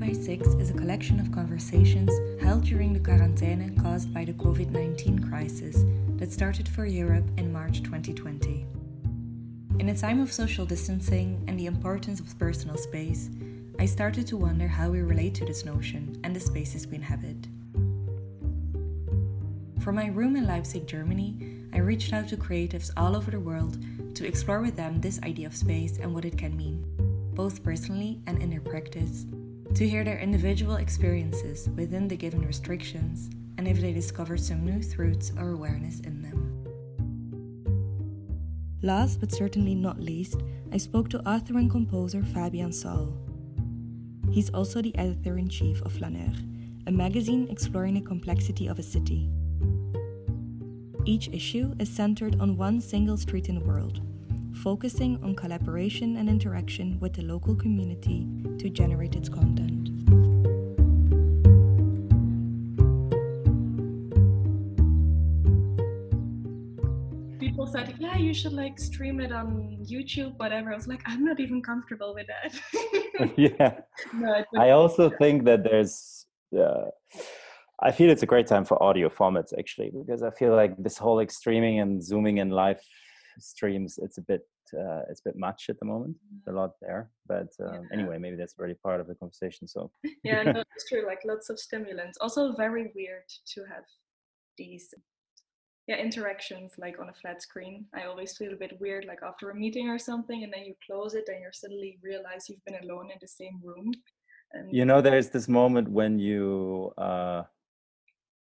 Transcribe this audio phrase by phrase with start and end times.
[0.00, 2.10] by 6 is a collection of conversations
[2.40, 5.84] held during the quarantine caused by the COVID 19 crisis
[6.16, 8.64] that started for Europe in March 2020.
[9.78, 13.28] In a time of social distancing and the importance of personal space,
[13.78, 17.46] I started to wonder how we relate to this notion and the spaces we inhabit.
[19.80, 23.76] From my room in Leipzig, Germany, I reached out to creatives all over the world
[24.14, 26.84] to explore with them this idea of space and what it can mean,
[27.34, 29.26] both personally and in their practice,
[29.74, 34.82] to hear their individual experiences within the given restrictions and if they discovered some new
[34.82, 36.60] truths or awareness in them.
[38.82, 40.40] Last but certainly not least,
[40.72, 43.12] I spoke to author and composer Fabian Saul.
[44.30, 46.32] He's also the editor in chief of Flaneur,
[46.86, 49.28] a magazine exploring the complexity of a city.
[51.04, 54.00] Each issue is centered on one single street in the world,
[54.54, 58.26] focusing on collaboration and interaction with the local community
[58.58, 59.88] to generate its content.
[67.38, 70.72] People said, yeah, you should like stream it on YouTube, whatever.
[70.72, 73.32] I was like, I'm not even comfortable with that.
[73.36, 73.80] yeah.
[74.12, 76.26] No, I also think that there's,
[76.58, 76.86] uh,
[77.82, 80.98] I feel it's a great time for audio formats actually, because I feel like this
[80.98, 82.80] whole like streaming and zooming in live
[83.38, 84.42] streams it's a bit
[84.74, 86.16] uh, it's a bit much at the moment
[86.48, 87.80] a lot there but um, yeah.
[87.92, 89.90] anyway maybe that's already part of the conversation so
[90.24, 92.18] yeah no, it's true like lots of stimulants.
[92.20, 93.84] Also very weird to have
[94.58, 94.94] these
[95.86, 97.86] yeah interactions like on a flat screen.
[97.94, 100.74] I always feel a bit weird like after a meeting or something and then you
[100.86, 103.92] close it and you suddenly realize you've been alone in the same room
[104.52, 107.42] and you know there's this moment when you uh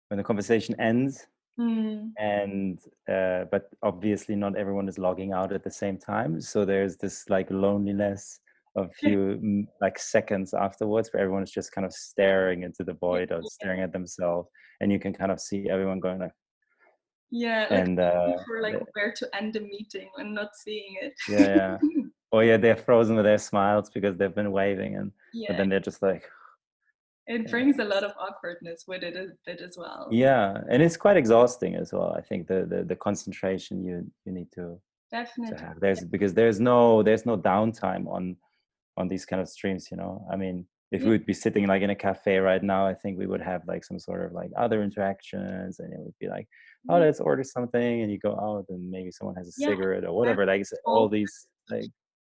[0.10, 1.28] when the conversation ends
[1.60, 2.12] Mm.
[2.18, 6.42] And uh, but obviously not everyone is logging out at the same time.
[6.42, 8.40] So there's this like loneliness
[8.76, 13.32] of few like seconds afterwards where everyone is just kind of staring into the void
[13.32, 14.50] or staring at themselves
[14.82, 16.32] and you can kind of see everyone going like
[17.32, 21.14] yeah like and uh, for like where to end the meeting and not seeing it
[21.30, 21.78] yeah yeah
[22.32, 25.46] oh yeah they're frozen with their smiles because they've been waving and yeah.
[25.50, 26.24] but then they're just like
[27.28, 29.16] it brings a lot of awkwardness with it,
[29.48, 33.84] as well yeah and it's quite exhausting as well i think the the, the concentration
[33.84, 34.80] you you need to
[35.12, 35.80] definitely to have.
[35.80, 38.36] there's because there's no there's no downtime on
[38.98, 41.06] on these kind of streams you know i mean if yeah.
[41.08, 43.62] we would be sitting like in a cafe right now i think we would have
[43.68, 46.48] like some sort of like other interactions and it would be like
[46.90, 49.68] oh let's order something and you go out and maybe someone has a yeah.
[49.70, 51.90] cigarette or whatever like all these like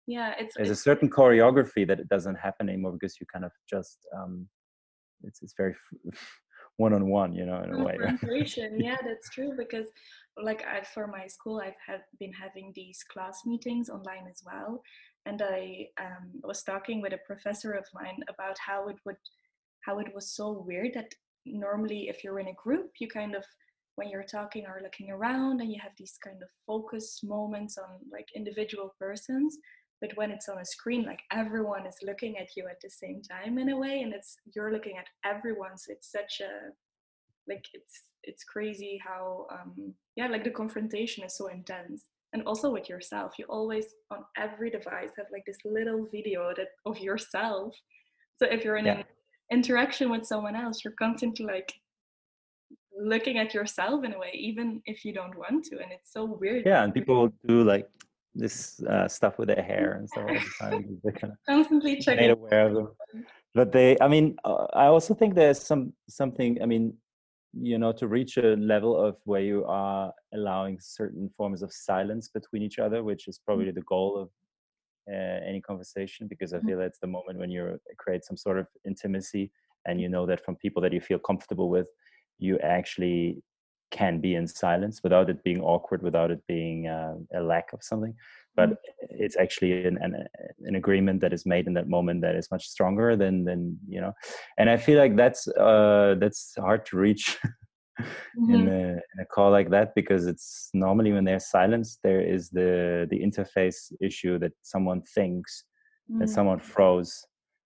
[0.07, 3.44] yeah it's there's it's, a certain choreography that it doesn't happen anymore because you kind
[3.44, 4.47] of just um
[5.27, 5.75] it's it's very
[6.77, 7.97] one on one, you know, in a way.
[8.77, 9.87] yeah, that's true because
[10.41, 14.81] like I, for my school, I've had been having these class meetings online as well,
[15.25, 19.17] and I um, was talking with a professor of mine about how it would
[19.85, 21.13] how it was so weird that
[21.45, 23.45] normally if you're in a group, you kind of
[23.95, 27.99] when you're talking are looking around and you have these kind of focus moments on
[28.11, 29.57] like individual persons
[30.05, 33.21] but when it's on a screen like everyone is looking at you at the same
[33.21, 36.71] time in a way and it's you're looking at everyone so it's such a
[37.47, 42.05] like it's it's crazy how um yeah like the confrontation is so intense.
[42.33, 46.69] And also with yourself you always on every device have like this little video that
[46.85, 47.73] of yourself.
[48.37, 48.97] So if you're in yeah.
[48.97, 49.05] an
[49.51, 51.72] interaction with someone else you're constantly like
[52.97, 56.23] looking at yourself in a way even if you don't want to and it's so
[56.25, 57.87] weird yeah and people do like
[58.35, 61.00] this uh, stuff with their hair and stuff all the time.
[61.03, 62.28] They're kind of constantly checking.
[62.28, 62.90] Made aware of them.
[63.56, 66.62] But they, I mean, uh, I also think there's some something.
[66.62, 66.94] I mean,
[67.53, 72.28] you know, to reach a level of where you are allowing certain forms of silence
[72.28, 73.75] between each other, which is probably mm-hmm.
[73.75, 74.29] the goal of
[75.09, 76.67] uh, any conversation, because I mm-hmm.
[76.67, 79.50] feel that's the moment when you create some sort of intimacy,
[79.85, 81.88] and you know that from people that you feel comfortable with,
[82.40, 83.41] you actually
[83.91, 87.84] can be in silence without it being awkward, without it being uh, a lack of
[87.84, 88.14] something.
[88.55, 89.16] But mm-hmm.
[89.20, 90.26] it's actually an, an,
[90.61, 94.02] an agreement that is made in that moment that is much stronger than than you
[94.02, 94.14] know.
[94.58, 97.37] And I feel like that's uh, that's hard to reach.
[97.99, 98.53] mm-hmm.
[98.53, 102.49] in, a, in a call like that because it's normally when there's silence there is
[102.49, 105.64] the the interface issue that someone thinks
[106.09, 106.20] mm-hmm.
[106.20, 107.26] that someone froze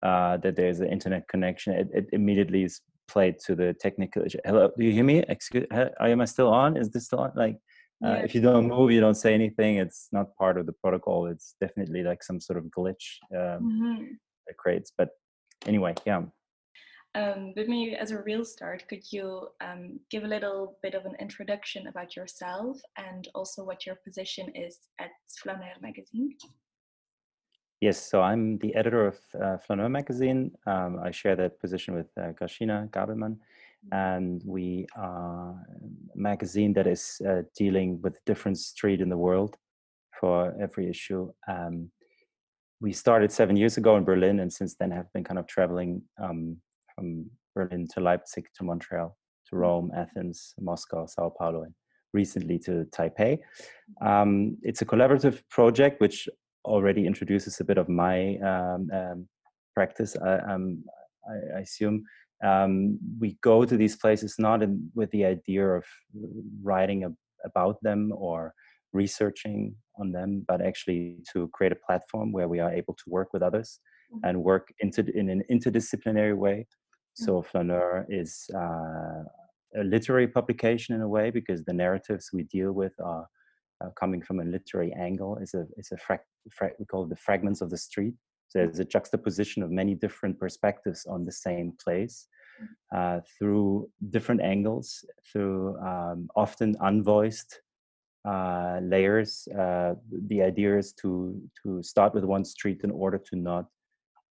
[0.03, 2.81] uh, that there's an internet connection it, it immediately is
[3.11, 4.39] played to the technical issue.
[4.45, 5.23] Hello, do you hear me?
[5.27, 6.77] Excuse, are am I still on?
[6.77, 7.31] Is this still on?
[7.35, 7.57] Like,
[8.05, 9.77] uh, if you don't move, you don't say anything.
[9.77, 11.27] It's not part of the protocol.
[11.27, 13.05] It's definitely like some sort of glitch
[13.35, 14.03] um, mm-hmm.
[14.47, 14.91] that creates.
[14.97, 15.09] But
[15.67, 16.23] anyway, yeah.
[17.13, 21.05] Um, but maybe as a real start, could you um, give a little bit of
[21.05, 25.11] an introduction about yourself and also what your position is at
[25.41, 26.35] Flaneur magazine?
[27.81, 30.51] Yes, so I'm the editor of uh, Flaneur magazine.
[30.67, 33.93] Um, I share that position with uh, Grashina Gabelmann, mm-hmm.
[33.93, 35.55] and we are
[36.13, 39.57] a magazine that is uh, dealing with different street in the world
[40.19, 41.31] for every issue.
[41.47, 41.89] Um,
[42.81, 46.03] we started seven years ago in Berlin, and since then have been kind of traveling
[46.21, 46.57] um,
[46.93, 49.17] from Berlin to Leipzig to Montreal
[49.47, 49.61] to mm-hmm.
[49.61, 51.73] Rome, Athens, Moscow, Sao Paulo, and
[52.13, 53.39] recently to Taipei.
[53.39, 54.07] Mm-hmm.
[54.07, 56.29] Um, it's a collaborative project which
[56.65, 59.27] already introduces a bit of my um, um,
[59.73, 60.15] practice.
[60.15, 60.83] I, um,
[61.27, 62.03] I, I assume
[62.43, 65.85] um, we go to these places not in, with the idea of
[66.63, 67.09] writing a,
[67.45, 68.53] about them or
[68.93, 73.29] researching on them, but actually to create a platform where we are able to work
[73.33, 73.79] with others
[74.13, 74.27] mm-hmm.
[74.27, 76.65] and work into, in an interdisciplinary way.
[76.65, 77.25] Mm-hmm.
[77.25, 79.23] So Flaneur is uh,
[79.75, 83.27] a literary publication in a way because the narratives we deal with are
[83.81, 85.37] uh, coming from a literary angle.
[85.37, 86.19] is a is a frag,
[86.51, 88.13] frag, we call it the fragments of the street.
[88.49, 92.27] So there's a juxtaposition of many different perspectives on the same place
[92.95, 97.61] uh, through different angles, through um, often unvoiced
[98.27, 99.47] uh, layers.
[99.57, 99.95] Uh,
[100.29, 103.65] the idea is to to start with one street in order to not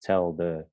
[0.03, 0.65] tell the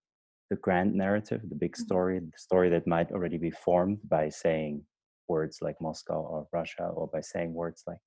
[0.51, 1.85] the grand narrative, the big mm-hmm.
[1.85, 4.83] story, the story that might already be formed by saying
[5.29, 7.99] words like Moscow or Russia, or by saying words like.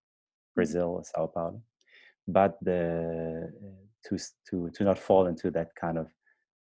[0.55, 1.61] Brazil or Sao Paulo,
[2.27, 3.51] but the
[4.05, 4.17] to
[4.49, 6.07] to to not fall into that kind of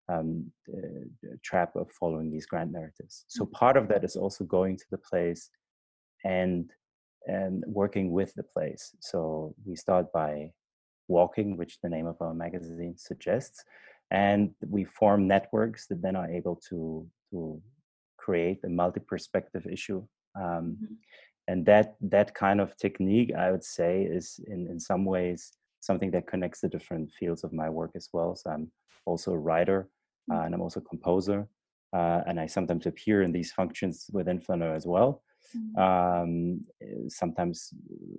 [0.08, 3.24] um, uh, trap of following these grand narratives.
[3.28, 3.52] So mm-hmm.
[3.52, 5.50] part of that is also going to the place
[6.24, 6.70] and
[7.26, 8.96] and working with the place.
[9.00, 10.52] So we start by
[11.08, 13.62] walking, which the name of our magazine suggests,
[14.10, 17.60] and we form networks that then are able to to
[18.16, 20.02] create a multi-perspective issue.
[20.36, 20.94] Um, mm-hmm
[21.48, 25.50] and that that kind of technique i would say is in in some ways
[25.80, 28.70] something that connects the different fields of my work as well so i'm
[29.06, 29.88] also a writer
[30.30, 30.46] uh, mm.
[30.46, 31.48] and i'm also a composer
[31.96, 35.22] uh, and i sometimes appear in these functions within flaneur as well
[35.56, 35.72] mm.
[35.84, 37.70] um, eh, sometimes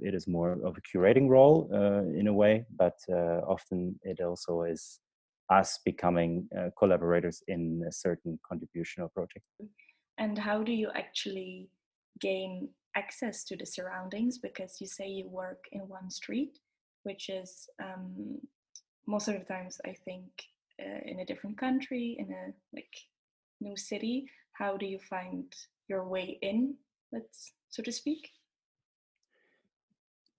[0.01, 4.19] it is more of a curating role uh, in a way but uh, often it
[4.21, 4.99] also is
[5.51, 9.45] us becoming uh, collaborators in a certain contribution or project
[10.17, 11.69] and how do you actually
[12.19, 16.59] gain access to the surroundings because you say you work in one street,
[17.03, 18.39] which is um,
[19.07, 20.25] most of the times I think
[20.81, 22.94] uh, in a different country, in a like
[23.62, 24.25] new city.
[24.53, 25.45] How do you find
[25.88, 26.75] your way in?
[27.12, 28.30] Let's so to speak.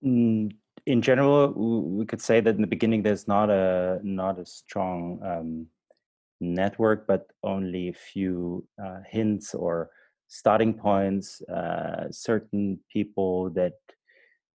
[0.03, 0.51] Mm,
[0.85, 5.19] in general, we could say that in the beginning there's not a not a strong
[5.23, 5.67] um,
[6.39, 9.91] network, but only a few uh, hints or
[10.31, 13.73] starting points, uh, certain people that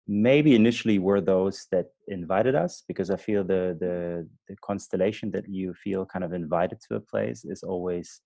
[0.07, 5.47] maybe initially were those that invited us because I feel the, the, the constellation that
[5.47, 8.21] you feel kind of invited to a place is always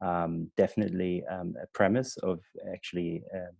[0.00, 2.40] um, definitely um, a premise of
[2.74, 3.52] actually uh,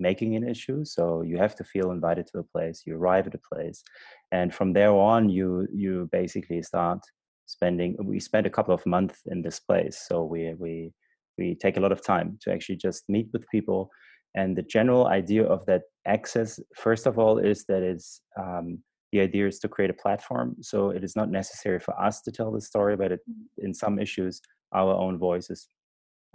[0.00, 0.84] making an issue.
[0.84, 2.82] So you have to feel invited to a place.
[2.86, 3.84] You arrive at a place,
[4.32, 7.00] and from there on, you you basically start
[7.46, 7.96] spending.
[8.02, 10.92] We spent a couple of months in this place, so we we
[11.40, 13.90] we take a lot of time to actually just meet with people.
[14.36, 18.78] And the general idea of that access first of all is that it's um,
[19.12, 20.54] the idea is to create a platform.
[20.60, 23.66] So it is not necessary for us to tell the story but it, mm-hmm.
[23.66, 24.40] in some issues
[24.72, 25.68] our own voice is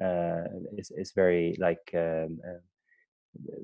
[0.03, 0.43] uh,
[0.77, 2.59] is, is very like um, uh,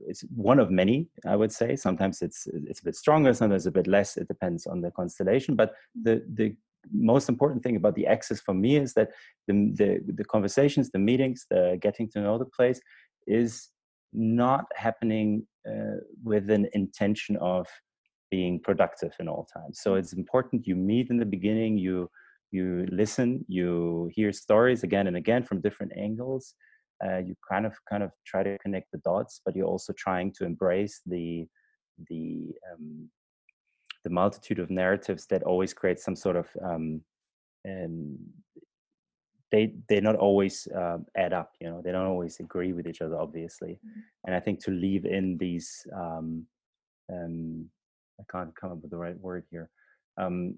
[0.08, 1.76] it's one of many i would say.
[1.76, 4.18] Sometimes it's it's a bit stronger sometimes a bit less.
[4.18, 5.56] It depends on the constellation.
[5.56, 6.04] But mm-hmm.
[6.06, 6.56] the the
[6.92, 9.10] most important thing about the access for me is that
[9.48, 12.82] the, the, the conversations, the meetings, the getting to know the place
[13.28, 13.70] is
[14.14, 17.68] not happening uh, with an intention of
[18.30, 19.80] being productive in all times.
[19.82, 22.10] So it's important you meet in the beginning, you
[22.52, 26.54] you listen, you hear stories again and again from different angles.
[27.04, 30.34] Uh, you kind of kind of try to connect the dots, but you're also trying
[30.34, 31.48] to embrace the
[32.10, 33.10] the um,
[34.04, 37.02] the multitude of narratives that always create some sort of um,
[37.64, 38.18] and
[39.52, 43.02] they they not always um, add up you know they don't always agree with each
[43.02, 44.00] other obviously mm-hmm.
[44.26, 46.46] and i think to leave in these um,
[47.12, 47.66] um,
[48.20, 49.70] i can't come up with the right word here
[50.18, 50.58] um,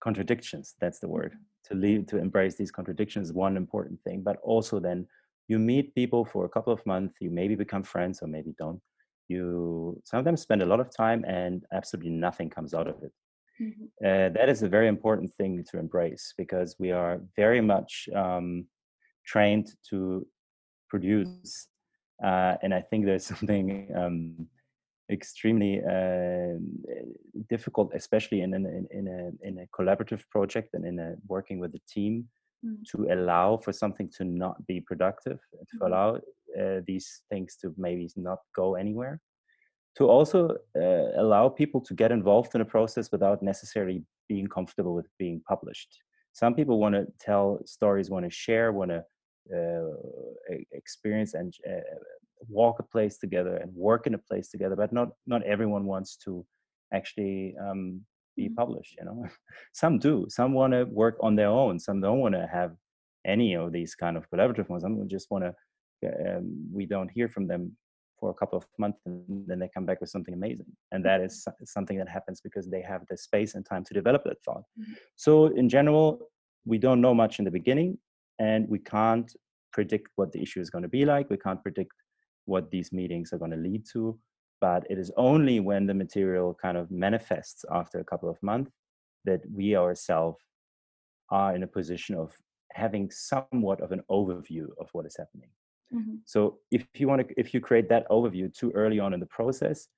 [0.00, 1.74] contradictions that's the word mm-hmm.
[1.74, 5.06] to leave to embrace these contradictions is one important thing but also then
[5.48, 8.80] you meet people for a couple of months you maybe become friends or maybe don't
[9.28, 13.12] you sometimes spend a lot of time and absolutely nothing comes out of it.
[13.60, 13.84] Mm-hmm.
[14.04, 18.66] Uh, that is a very important thing to embrace because we are very much um,
[19.26, 20.26] trained to
[20.88, 21.68] produce.
[22.22, 24.46] Uh, and I think there's something um,
[25.10, 26.58] extremely uh,
[27.48, 31.74] difficult, especially in, in, in, a, in a collaborative project and in a working with
[31.74, 32.28] a team
[32.64, 32.76] mm.
[32.90, 35.86] to allow for something to not be productive, to mm-hmm.
[35.86, 36.20] allow
[36.60, 39.20] uh, these things to maybe not go anywhere.
[39.96, 44.94] To also uh, allow people to get involved in a process without necessarily being comfortable
[44.94, 45.98] with being published.
[46.32, 49.04] Some people want to tell stories, want to share, want to
[49.54, 49.90] uh,
[50.72, 51.80] experience and uh,
[52.48, 56.16] walk a place together and work in a place together but not not everyone wants
[56.16, 56.44] to
[56.92, 58.00] actually um,
[58.36, 58.54] be mm-hmm.
[58.54, 59.26] published you know
[59.72, 62.72] some do some want to work on their own some don't want to have
[63.24, 65.52] any of these kind of collaborative ones some just want to
[66.04, 67.72] um, we don't hear from them
[68.18, 71.20] for a couple of months and then they come back with something amazing and that
[71.20, 71.64] is mm-hmm.
[71.64, 74.92] something that happens because they have the space and time to develop that thought mm-hmm.
[75.16, 76.18] so in general
[76.64, 77.96] we don't know much in the beginning
[78.40, 79.32] and we can't
[79.72, 81.92] predict what the issue is going to be like we can't predict
[82.48, 84.18] what these meetings are going to lead to.
[84.60, 88.72] But it is only when the material kind of manifests after a couple of months
[89.24, 90.38] that we ourselves
[91.30, 92.32] are in a position of
[92.72, 95.50] having somewhat of an overview of what is happening.
[95.94, 96.16] Mm-hmm.
[96.26, 99.26] So if you want to, if you create that overview too early on in the
[99.26, 99.88] process,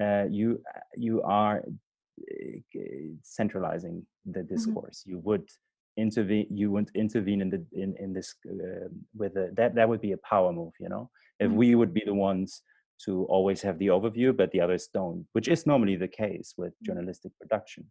[0.00, 0.60] uh, you
[0.94, 2.80] you are uh,
[3.22, 4.54] centralizing the mm-hmm.
[4.54, 5.00] discourse.
[5.00, 5.10] Mm-hmm.
[5.10, 5.48] You would
[5.96, 6.46] intervene.
[6.50, 10.12] You would intervene in the in in this uh, with a, that that would be
[10.12, 10.72] a power move.
[10.78, 11.56] You know, if mm-hmm.
[11.56, 12.62] we would be the ones
[13.04, 16.72] to always have the overview but the others don't which is normally the case with
[16.72, 16.86] mm-hmm.
[16.86, 17.84] journalistic production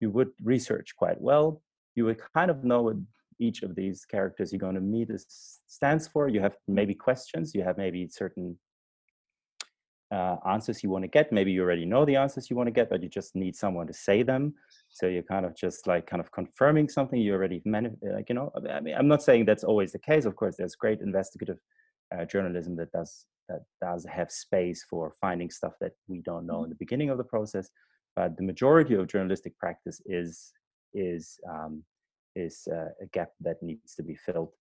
[0.00, 1.60] you would research quite well
[1.94, 2.96] you would kind of know what
[3.46, 5.26] each of these characters you're going to meet is,
[5.66, 6.28] stands for.
[6.28, 8.56] You have maybe questions you have maybe certain
[10.12, 11.32] uh, answers you want to get.
[11.32, 13.86] Maybe you already know the answers you want to get but you just need someone
[13.86, 14.54] to say them.
[14.90, 18.34] So you're kind of just like kind of confirming something you already mani- like you
[18.34, 20.24] know i mean i'm not saying that's always the case.
[20.26, 21.58] Of course there's great investigative
[22.12, 26.64] uh, journalism that does that does have space for finding stuff that we don't know
[26.64, 27.70] in the beginning of the process.
[28.14, 30.52] But the majority of journalistic practice is
[30.94, 31.84] is um,
[32.34, 34.52] is uh, a gap that needs to be filled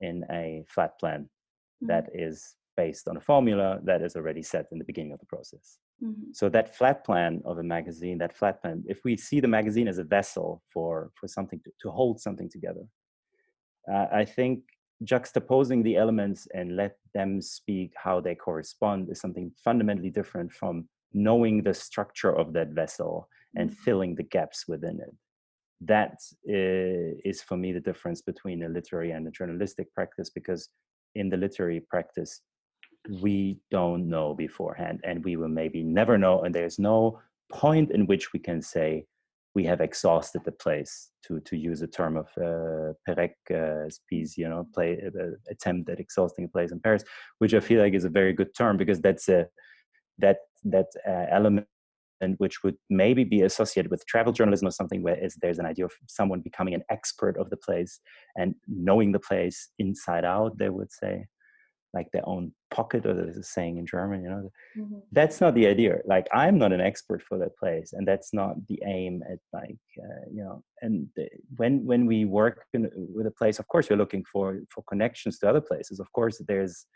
[0.00, 1.86] in a flat plan mm-hmm.
[1.88, 5.26] that is based on a formula that is already set in the beginning of the
[5.26, 5.78] process.
[6.02, 6.32] Mm-hmm.
[6.32, 9.88] So that flat plan of a magazine, that flat plan, if we see the magazine
[9.88, 12.84] as a vessel for for something to, to hold something together,
[13.92, 14.60] uh, I think
[15.04, 20.88] juxtaposing the elements and let them speak how they correspond is something fundamentally different from
[21.12, 23.82] knowing the structure of that vessel and mm-hmm.
[23.82, 25.14] filling the gaps within it
[25.80, 30.68] that is for me the difference between a literary and a journalistic practice because
[31.14, 32.42] in the literary practice
[33.22, 37.18] we don't know beforehand and we will maybe never know and there's no
[37.50, 39.04] point in which we can say
[39.54, 44.38] we have exhausted the place to to use a term of uh, Perec's uh, piece,
[44.38, 47.02] you know, play uh, attempt at exhausting a place in Paris,
[47.38, 49.48] which I feel like is a very good term because that's a
[50.18, 51.66] that that uh, element
[52.38, 55.84] which would maybe be associated with travel journalism or something where is, there's an idea
[55.84, 58.00] of someone becoming an expert of the place
[58.36, 61.26] and knowing the place inside out they would say
[61.92, 64.98] like their own pocket or there's a saying in german you know mm-hmm.
[65.12, 68.54] that's not the idea like i'm not an expert for that place and that's not
[68.68, 73.26] the aim at like uh, you know and the, when when we work in, with
[73.26, 76.86] a place of course we're looking for for connections to other places of course there's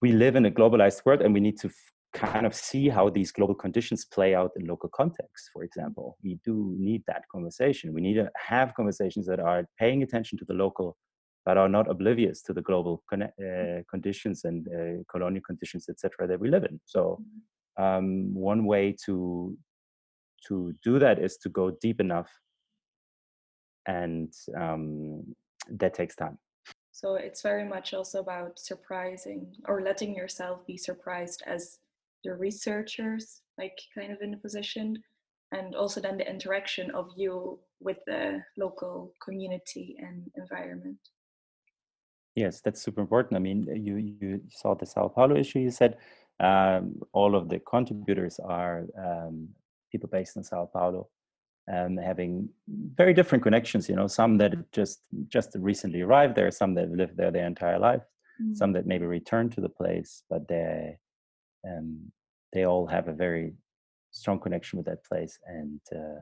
[0.00, 1.74] we live in a globalized world and we need to f-
[2.12, 6.38] kind of see how these global conditions play out in local context for example we
[6.44, 10.54] do need that conversation we need to have conversations that are paying attention to the
[10.54, 10.96] local
[11.44, 16.26] but are not oblivious to the global con- uh, conditions and uh, colonial conditions, etc.,
[16.28, 16.80] that we live in.
[16.84, 17.20] So,
[17.78, 17.82] mm-hmm.
[17.82, 19.56] um, one way to
[20.48, 22.30] to do that is to go deep enough,
[23.86, 25.34] and um,
[25.70, 26.38] that takes time.
[26.94, 31.78] So it's very much also about surprising or letting yourself be surprised as
[32.24, 35.02] the researchers, like kind of in a position,
[35.52, 40.98] and also then the interaction of you with the local community and environment.
[42.34, 43.36] Yes, that's super important.
[43.36, 45.58] I mean, you you saw the Sao Paulo issue.
[45.58, 45.98] You said
[46.40, 49.48] um, all of the contributors are um,
[49.90, 51.08] people based in Sao Paulo,
[51.66, 52.48] and having
[52.94, 53.88] very different connections.
[53.88, 57.78] You know, some that just just recently arrived there, some that lived there their entire
[57.78, 58.02] life,
[58.40, 58.54] mm-hmm.
[58.54, 60.96] some that maybe returned to the place, but they
[61.66, 62.12] um,
[62.52, 63.54] they all have a very
[64.10, 66.20] strong connection with that place, and uh,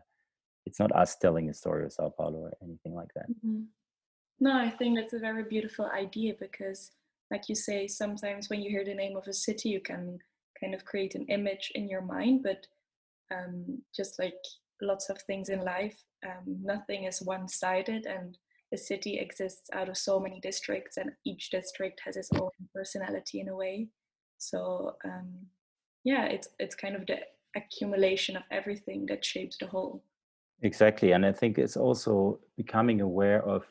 [0.66, 3.28] it's not us telling a story of Sao Paulo or anything like that.
[3.28, 3.62] Mm-hmm.
[4.40, 6.92] No, I think that's a very beautiful idea because,
[7.30, 10.18] like you say, sometimes when you hear the name of a city, you can
[10.58, 12.66] kind of create an image in your mind, but
[13.32, 14.34] um, just like
[14.80, 18.38] lots of things in life, um, nothing is one sided, and
[18.72, 23.40] a city exists out of so many districts, and each district has its own personality
[23.40, 23.88] in a way.
[24.40, 25.46] So, um,
[26.04, 27.18] yeah it's it's kind of the
[27.56, 30.02] accumulation of everything that shapes the whole.
[30.62, 33.64] Exactly and i think it's also becoming aware of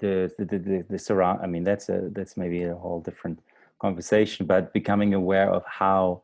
[0.00, 3.38] the the the, the, the surround i mean that's a that's maybe a whole different
[3.80, 6.22] conversation but becoming aware of how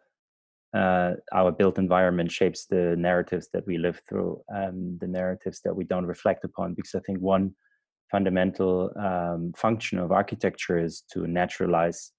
[0.74, 5.74] uh, our built environment shapes the narratives that we live through um, the narratives that
[5.74, 7.54] we don't reflect upon because i think one
[8.10, 12.12] fundamental um, function of architecture is to naturalize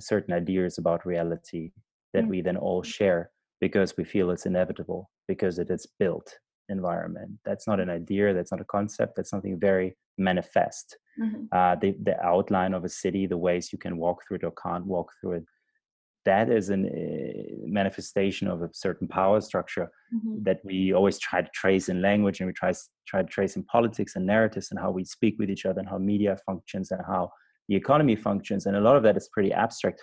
[0.00, 1.72] certain ideas about reality
[2.12, 2.28] that mm.
[2.28, 3.30] we then all share
[3.60, 8.52] because we feel it's inevitable because it is built environment that's not an idea that's
[8.52, 11.44] not a concept that's something very manifest mm-hmm.
[11.52, 14.52] uh, the, the outline of a city the ways you can walk through it or
[14.62, 15.44] can't walk through it
[16.24, 20.42] that is a uh, manifestation of a certain power structure mm-hmm.
[20.42, 22.72] that we always try to trace in language and we try,
[23.06, 25.88] try to trace in politics and narratives and how we speak with each other and
[25.88, 27.30] how media functions and how
[27.72, 30.00] the economy functions and a lot of that is pretty abstract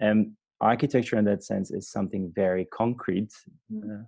[0.00, 3.32] and architecture in that sense is something very concrete
[3.72, 3.90] mm-hmm.
[3.90, 4.04] uh,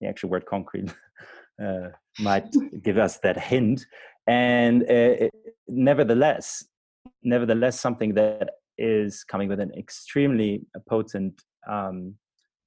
[0.00, 0.92] the actual word concrete
[1.64, 1.88] uh,
[2.20, 2.48] might
[2.82, 3.84] give us that hint
[4.26, 5.32] and uh, it,
[5.68, 6.64] nevertheless
[7.22, 12.14] nevertheless something that is coming with an extremely potent um,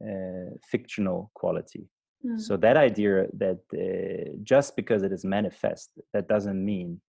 [0.04, 1.88] uh, fictional quality.
[2.26, 2.40] Mm.
[2.40, 7.02] So that idea that uh, just because it is manifest, that doesn't mean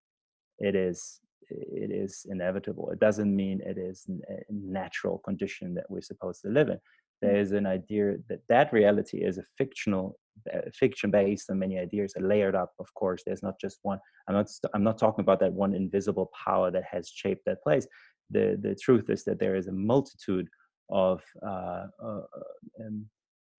[0.59, 2.91] it is it is inevitable.
[2.91, 6.79] It doesn't mean it is a natural condition that we're supposed to live in.
[7.23, 7.57] There mm.
[7.57, 10.19] an idea that that reality is a fictional
[10.53, 12.73] uh, fiction based on many ideas, are layered up.
[12.81, 14.01] Of course, there's not just one.
[14.29, 14.49] I'm not.
[14.75, 17.87] I'm not talking about that one invisible power that has shaped that place
[18.31, 20.49] the the truth is that there is a multitude
[20.91, 22.21] of uh, uh,
[22.81, 23.07] um,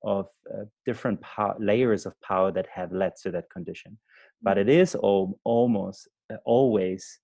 [0.03, 1.19] of uh, different
[1.59, 3.97] layers of power that have led to that condition
[4.41, 7.19] but it is al- almost uh, always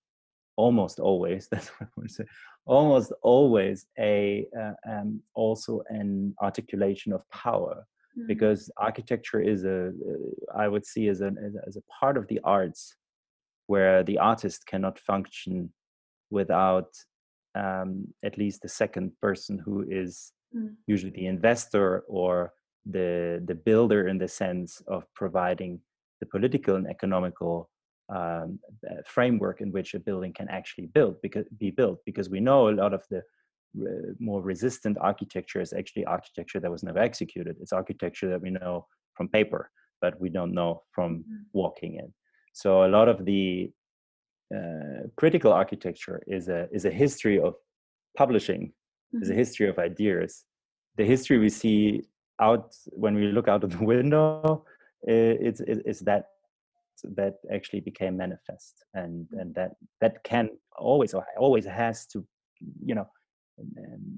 [0.58, 2.25] almost always that's what i want to say
[2.65, 7.86] almost always a uh, um, also an articulation of power
[8.17, 8.27] mm-hmm.
[8.27, 11.31] because architecture is a uh, I would see as a
[11.67, 12.96] as a part of the arts
[13.68, 15.72] where the artist cannot function
[16.29, 16.90] without
[17.55, 20.74] um, at least the second person who is mm.
[20.87, 22.53] usually the investor or
[22.85, 25.79] the the builder in the sense of providing
[26.20, 27.71] the political and economical
[28.15, 28.59] um,
[29.05, 32.77] framework in which a building can actually build because be built because we know a
[32.83, 37.74] lot of the uh, more resistant architecture is actually architecture that was never executed it's
[37.74, 39.71] architecture that we know from paper
[40.01, 41.24] but we don't know from mm.
[41.53, 42.13] walking in
[42.53, 43.71] so a lot of the
[44.55, 47.55] uh, critical architecture is a is a history of
[48.17, 49.21] publishing, mm-hmm.
[49.21, 49.39] is a mm-hmm.
[49.39, 50.43] history of ideas.
[50.97, 52.03] The history we see
[52.41, 54.65] out when we look out of the window,
[55.03, 56.25] it's it's that
[57.16, 59.40] that actually became manifest, and mm-hmm.
[59.40, 62.25] and that that can always or always has to,
[62.85, 63.07] you know.
[63.59, 64.18] Um,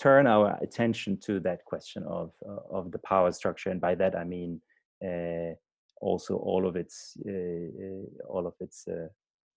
[0.00, 4.16] turn our attention to that question of uh, of the power structure and by that
[4.16, 4.60] i mean
[5.04, 5.52] uh,
[6.00, 9.08] also all of its uh, uh, all of its uh,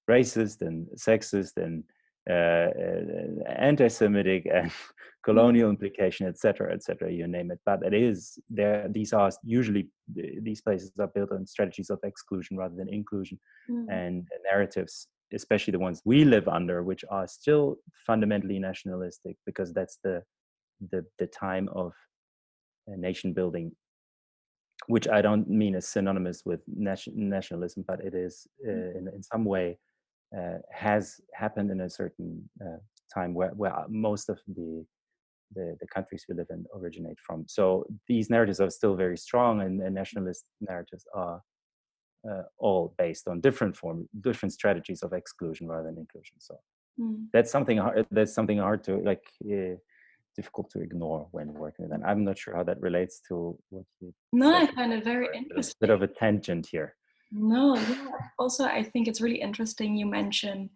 [0.10, 1.84] racist and sexist and
[3.48, 4.72] anti-Semitic and
[5.24, 7.12] colonial implication, etc., etc.
[7.12, 7.60] You name it.
[7.66, 8.88] But it is there.
[8.90, 13.86] These are usually these places are built on strategies of exclusion rather than inclusion, mm.
[13.90, 20.00] and narratives, especially the ones we live under, which are still fundamentally nationalistic because that's
[20.04, 20.24] the
[20.92, 21.94] the the time of
[22.88, 23.72] nation building
[24.88, 28.98] which I don't mean is synonymous with nation, nationalism, but it is uh, mm.
[28.98, 29.78] in, in some way
[30.38, 32.78] uh, has happened in a certain uh,
[33.14, 34.86] time where, where most of the,
[35.56, 37.46] the, the countries we live in originate from.
[37.48, 41.42] So these narratives are still very strong, and, and nationalist narratives are
[42.30, 46.36] uh, all based on different form, different strategies of exclusion rather than inclusion.
[46.40, 46.56] So
[47.00, 47.26] mm.
[47.34, 48.06] that's something hard.
[48.12, 49.76] That's something hard to like uh,
[50.36, 52.04] difficult to ignore when working with them.
[52.06, 54.14] I'm not sure how that relates to what you.
[54.32, 55.76] No, I find it very interesting.
[55.82, 56.96] A bit of a tangent here.
[57.32, 58.08] No, yeah.
[58.38, 60.70] Also, I think it's really interesting you mention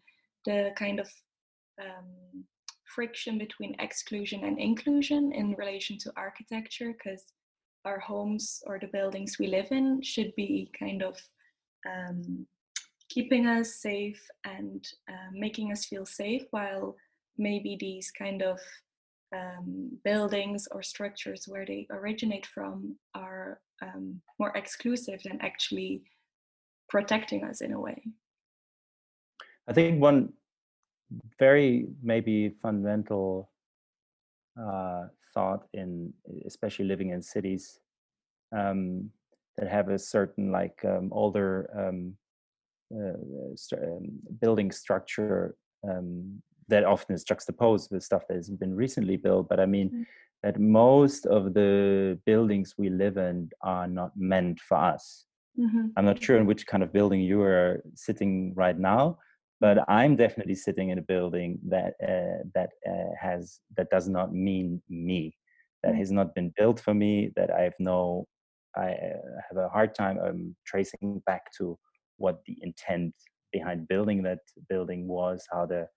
[0.45, 1.07] the kind of
[1.79, 2.07] um,
[2.97, 7.23] friction between exclusion and inclusion in relation to architecture, because
[7.85, 10.51] our homes or the buildings we live in should be
[10.83, 11.15] kind of
[11.91, 12.47] um,
[13.13, 14.21] keeping us safe
[14.55, 14.81] and
[15.13, 16.95] uh, making us feel safe, while
[17.37, 18.59] maybe these kind of
[19.39, 19.69] um,
[20.03, 24.05] buildings or structures where they originate from are um,
[24.39, 26.01] more exclusive than actually
[26.89, 28.01] protecting us in a way.
[29.69, 30.33] I think one
[31.39, 33.49] very maybe fundamental
[34.59, 36.13] uh, thought in
[36.45, 37.79] especially living in cities
[38.55, 39.09] um,
[39.57, 42.13] that have a certain like um, older um,
[42.95, 44.09] uh, st- um,
[44.41, 45.55] building structure
[45.87, 49.47] um, that often is juxtaposed with stuff that has been recently built.
[49.49, 50.01] But I mean, mm-hmm.
[50.43, 55.25] that most of the buildings we live in are not meant for us.
[55.59, 55.87] Mm-hmm.
[55.97, 59.17] I'm not sure in which kind of building you are sitting right now,
[59.59, 64.33] but I'm definitely sitting in a building that uh, that uh, has that does not
[64.33, 65.35] mean me,
[65.83, 65.99] that mm-hmm.
[65.99, 67.31] has not been built for me.
[67.35, 68.27] That I have no,
[68.75, 71.77] I uh, have a hard time um, tracing back to
[72.17, 73.13] what the intent
[73.51, 74.39] behind building that
[74.69, 75.87] building was, how the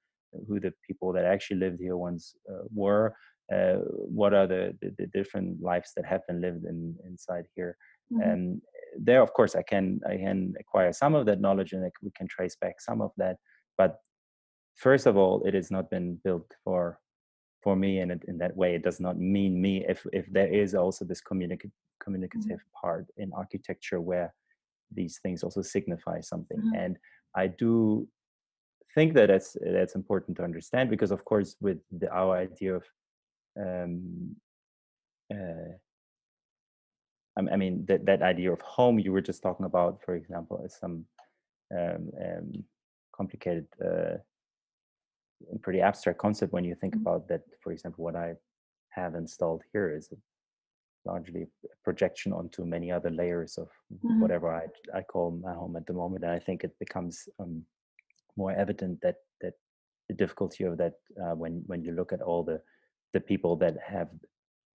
[0.49, 3.14] who the people that actually lived here once uh, were,
[3.53, 3.79] uh,
[4.20, 7.77] what are the, the, the different lives that have been lived in inside here,
[8.12, 8.23] mm-hmm.
[8.23, 8.62] and
[8.99, 12.29] there of course I can I can acquire some of that knowledge and we can
[12.29, 13.37] trace back some of that,
[13.81, 13.93] but
[14.87, 16.81] first of all, it has not been built for
[17.64, 20.71] for me and in that way it does not mean me if if there is
[20.83, 22.81] also this communicative communicative mm-hmm.
[22.83, 24.29] part in architecture where
[24.99, 26.83] these things also signify something mm-hmm.
[26.83, 26.93] and
[27.43, 27.73] i do
[28.95, 32.85] think that that's that's important to understand because of course with the, our idea of
[33.64, 34.37] um,
[35.37, 35.73] uh,
[37.55, 40.75] I mean that that idea of home you were just talking about, for example, is
[40.83, 40.97] some
[41.79, 42.49] um, um,
[43.20, 44.16] complicated, uh,
[45.64, 47.06] pretty abstract concept when you think mm-hmm.
[47.06, 47.42] about that.
[47.62, 48.28] For example, what I
[49.00, 50.04] have installed here is
[51.04, 54.20] largely a projection onto many other layers of mm-hmm.
[54.22, 54.64] whatever I
[54.98, 57.54] I call my home at the moment, and I think it becomes um,
[58.37, 59.54] more evident that that
[60.09, 62.59] the difficulty of that uh, when when you look at all the
[63.14, 64.11] the people that have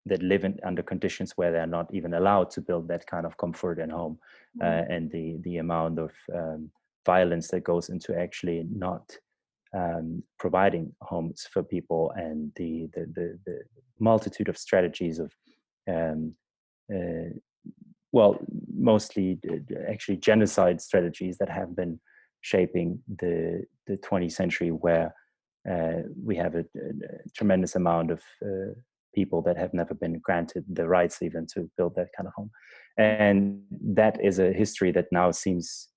[0.07, 3.37] that live in, under conditions where they're not even allowed to build that kind of
[3.43, 4.15] comfort and home
[4.61, 4.93] uh, mm-hmm.
[4.93, 6.71] and the the amount of um,
[7.05, 9.15] violence that goes into actually not
[9.75, 13.59] um, providing homes for people and the the, the, the
[13.99, 15.31] multitude of strategies of
[15.89, 16.33] um,
[16.93, 17.29] uh,
[18.11, 18.37] well
[18.73, 19.37] mostly
[19.89, 21.99] actually genocide strategies that have been
[22.41, 25.13] shaping the the 20th century where
[25.69, 28.73] uh, we have a, a, tremendous amount of uh,
[29.15, 32.51] people that have never been granted the rights even to build that kind of home.
[32.97, 33.61] And
[33.95, 35.89] that is a history that now seems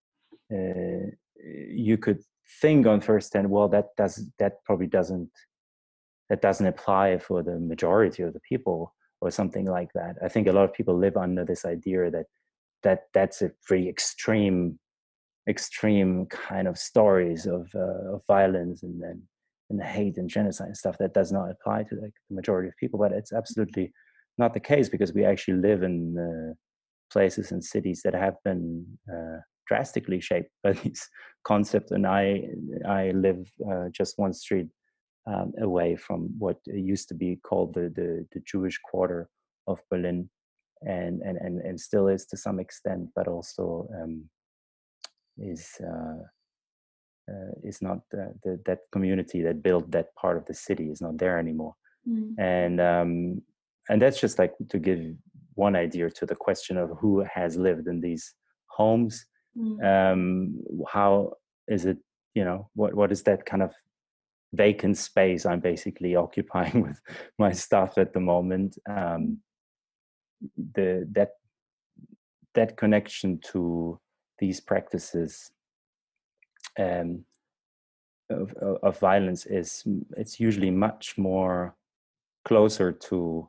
[0.52, 1.10] uh,
[1.44, 2.20] you could
[2.60, 5.30] think on first hand well that does that probably doesn't
[6.28, 10.16] that doesn't apply for the majority of the people or something like that.
[10.22, 12.26] I think a lot of people live under this idea that
[12.82, 14.78] that that's a very extreme
[15.48, 19.22] extreme kind of stories of, uh, of violence and then
[19.70, 22.76] and hate and genocide and stuff that does not apply to like the majority of
[22.76, 23.90] people but it's absolutely
[24.36, 26.52] not the case because we actually live in uh,
[27.10, 31.08] places and cities that have been uh, drastically shaped by these
[31.44, 32.42] concepts and i
[32.88, 34.68] i live uh, just one street
[35.26, 39.28] um, away from what used to be called the, the, the jewish quarter
[39.66, 40.28] of berlin
[40.82, 44.24] and, and and and still is to some extent but also um,
[45.38, 46.22] is uh,
[47.30, 51.00] uh, is not uh, the, that community that built that part of the city is
[51.00, 51.74] not there anymore
[52.08, 52.32] mm.
[52.38, 53.42] and um,
[53.88, 55.00] and that's just like to give
[55.54, 58.34] one idea to the question of who has lived in these
[58.70, 59.26] homes
[59.58, 60.12] mm.
[60.12, 61.32] um, how
[61.66, 61.98] is it
[62.34, 63.72] you know what what is that kind of
[64.54, 67.00] vacant space i'm basically occupying with
[67.38, 68.78] my stuff at the moment?
[68.88, 69.38] Um,
[70.74, 71.30] the that
[72.54, 74.00] that connection to
[74.38, 75.50] these practices
[76.78, 77.24] um,
[78.30, 79.84] of, of violence is
[80.16, 81.76] it's usually much more
[82.44, 83.48] closer to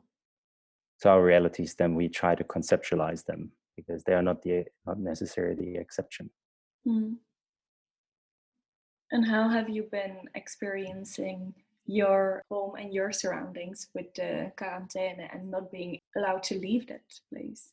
[1.00, 4.98] to our realities than we try to conceptualize them because they are not the not
[4.98, 6.30] necessarily the exception.
[6.86, 7.16] Mm.
[9.12, 11.54] And how have you been experiencing
[11.86, 17.02] your home and your surroundings with the quarantaine and not being allowed to leave that
[17.32, 17.72] place?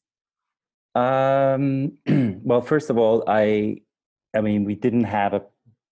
[0.95, 1.97] Um,
[2.43, 3.81] well, first of all, I,
[4.35, 5.43] I mean, we didn't have a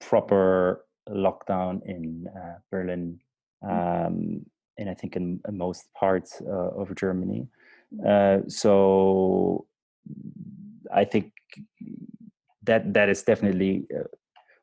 [0.01, 3.19] proper lockdown in uh, Berlin,
[3.63, 4.07] mm.
[4.07, 4.45] um,
[4.77, 7.47] and I think in, in most parts uh, of Germany.
[8.05, 9.67] Uh, so
[10.93, 11.31] I think
[12.63, 14.03] that that is definitely uh,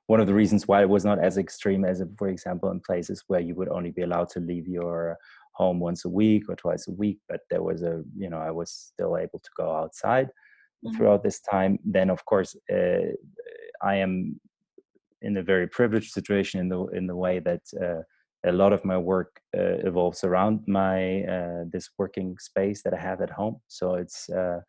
[0.06, 3.24] one of the reasons why it was not as extreme as, for example, in places
[3.28, 5.18] where you would only be allowed to leave your
[5.52, 8.50] home once a week or twice a week but there was a you know i
[8.50, 10.96] was still able to go outside mm-hmm.
[10.96, 13.08] throughout this time then of course uh,
[13.82, 14.40] i am
[15.20, 18.02] in a very privileged situation in the in the way that uh,
[18.44, 23.00] a lot of my work uh, evolves around my uh, this working space that i
[23.00, 24.60] have at home so it's uh,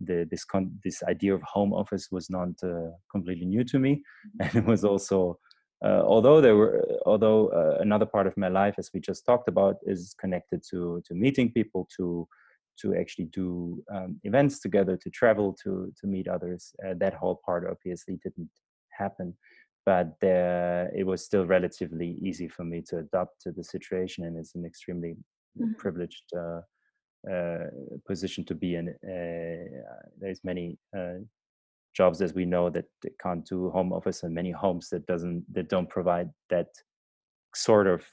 [0.00, 4.02] the this con- this idea of home office was not uh, completely new to me
[4.40, 5.38] and it was also
[5.84, 9.48] uh, although there were although uh, another part of my life as we just talked
[9.48, 12.26] about is connected to to meeting people to
[12.80, 17.40] to actually do um, events together to travel to to meet others uh, that whole
[17.44, 18.50] part obviously didn't
[18.90, 19.34] happen
[19.86, 24.36] but there, it was still relatively easy for me to adapt to the situation, and
[24.36, 25.16] it's an extremely
[25.58, 25.72] mm-hmm.
[25.78, 26.60] privileged uh, uh,
[28.06, 28.88] position to be in.
[28.88, 31.18] Uh, there's many uh,
[31.94, 32.86] jobs, as we know, that
[33.20, 36.68] can't do home office, and many homes that doesn't that don't provide that
[37.54, 38.04] sort of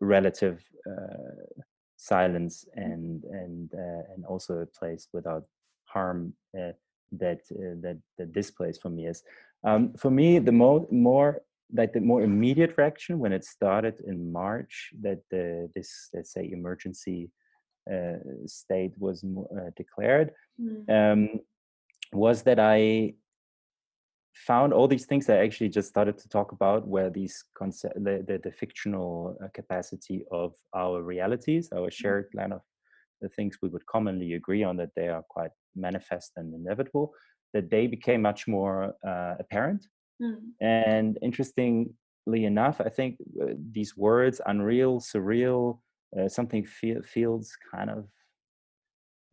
[0.00, 1.62] relative uh,
[1.96, 5.44] silence and and uh, and also a place without
[5.84, 6.72] harm uh,
[7.12, 7.40] that
[7.82, 9.22] that that this place for me is.
[9.66, 14.30] Um, for me, the more more like the more immediate reaction when it started in
[14.30, 17.43] March that the, this let's say emergency uh,
[18.46, 20.88] state was uh, declared mm.
[20.88, 21.40] um,
[22.12, 23.14] was that I
[24.34, 28.02] found all these things that I actually just started to talk about, where these concept,
[28.02, 31.92] the, the, the fictional uh, capacity of our realities, our mm.
[31.92, 32.60] shared line of
[33.20, 37.14] the things we would commonly agree on that they are quite manifest and inevitable,
[37.52, 39.86] that they became much more uh, apparent.
[40.20, 40.36] Mm.
[40.60, 41.94] And interestingly
[42.44, 45.78] enough, I think uh, these words, unreal, surreal,
[46.18, 48.06] uh, something feel, feels kind of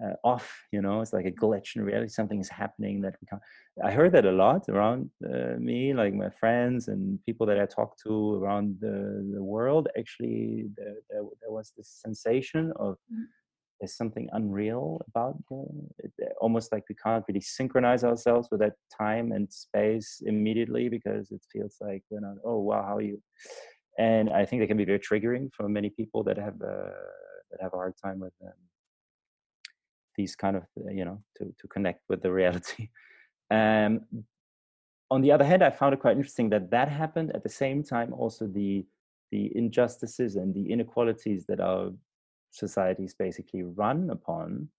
[0.03, 3.27] uh, off you know it's like a glitch in reality something is happening that we
[3.27, 3.41] can't
[3.83, 7.65] i heard that a lot around uh, me like my friends and people that i
[7.65, 13.23] talk to around the, the world actually there, there, there was this sensation of mm-hmm.
[13.79, 15.65] there's something unreal about the,
[15.99, 21.29] it, almost like we can't really synchronize ourselves with that time and space immediately because
[21.31, 23.21] it feels like you know oh wow how are you
[24.01, 27.07] and I think they can be very triggering for many people that have uh,
[27.49, 28.61] that have a hard time with um,
[30.17, 32.89] these kind of uh, you know to to connect with the reality.
[33.61, 33.93] Um,
[35.09, 37.83] on the other hand, I found it quite interesting that that happened at the same
[37.83, 38.13] time.
[38.13, 38.85] Also, the
[39.33, 41.91] the injustices and the inequalities that our
[42.51, 44.69] societies basically run upon,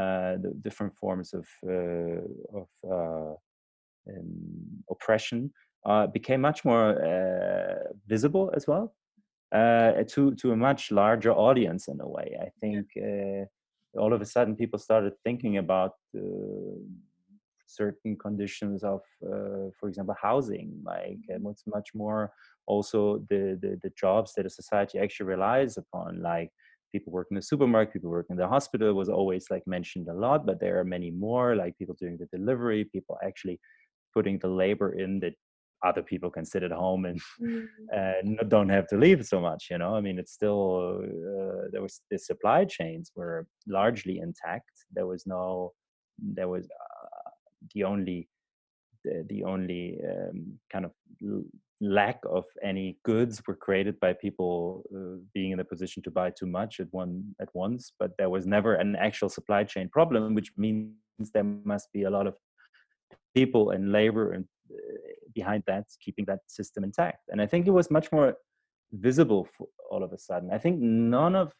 [0.00, 2.20] uh, the different forms of uh,
[2.60, 3.34] of uh,
[4.10, 5.50] um, oppression
[5.86, 8.94] uh, became much more uh, visible as well
[9.52, 12.36] uh, to to a much larger audience in a way.
[12.40, 13.44] I think uh,
[14.00, 15.92] all of a sudden people started thinking about
[17.66, 20.72] certain conditions of, uh, for example, housing.
[20.84, 21.70] Like mm-hmm.
[21.76, 22.32] much more
[22.66, 26.50] also the, the the jobs that a society actually relies upon, like
[26.92, 30.14] people work in the supermarket, people work in the hospital was always like mentioned a
[30.14, 33.58] lot, but there are many more, like people doing the delivery, people actually
[34.14, 35.34] putting the labor in that
[35.82, 37.66] other people can sit at home and mm.
[37.96, 41.82] uh, don't have to leave so much you know i mean it's still uh, there
[41.82, 45.72] was the supply chains were largely intact there was no
[46.18, 47.30] there was uh,
[47.74, 48.28] the only
[49.04, 50.92] the, the only um, kind of
[51.80, 56.30] lack of any goods were created by people uh, being in a position to buy
[56.30, 60.34] too much at one at once but there was never an actual supply chain problem
[60.34, 60.92] which means
[61.32, 62.34] there must be a lot of
[63.34, 64.44] people and labor and
[65.34, 67.22] behind that, keeping that system intact.
[67.28, 68.34] And I think it was much more
[68.92, 70.50] visible for all of a sudden.
[70.52, 71.52] I think none of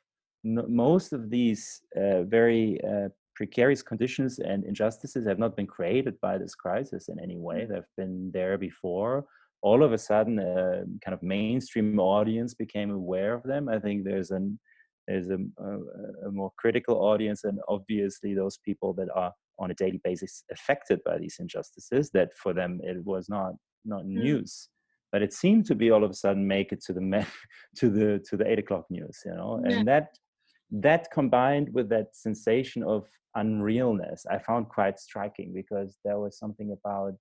[0.43, 6.15] no, most of these uh, very uh, precarious conditions and injustices have not been created
[6.21, 7.63] by this crisis in any way.
[7.63, 7.69] Mm.
[7.69, 9.27] They've been there before.
[9.63, 13.69] All of a sudden, a kind of mainstream audience became aware of them.
[13.69, 14.59] I think there's an
[15.07, 19.75] there's a, a, a more critical audience, and obviously those people that are on a
[19.75, 23.53] daily basis affected by these injustices that for them it was not
[23.85, 24.23] not mm.
[24.25, 24.69] news
[25.13, 27.27] but it seemed to be all of a sudden make it to the
[27.77, 29.77] to the to the eight o'clock news you know yeah.
[29.77, 30.09] and that
[30.71, 33.05] that combined with that sensation of
[33.37, 37.13] unrealness i found quite striking because there was something about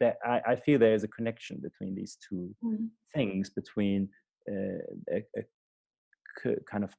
[0.00, 2.88] that i, I feel there is a connection between these two mm.
[3.14, 4.08] things between
[4.50, 4.80] uh,
[5.12, 6.94] a, a, kind of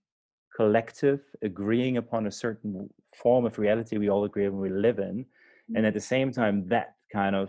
[0.60, 5.26] collective agreeing upon a certain form of reality we all agree we live in
[5.76, 5.93] and at mm-hmm.
[5.93, 7.45] the same time that kind of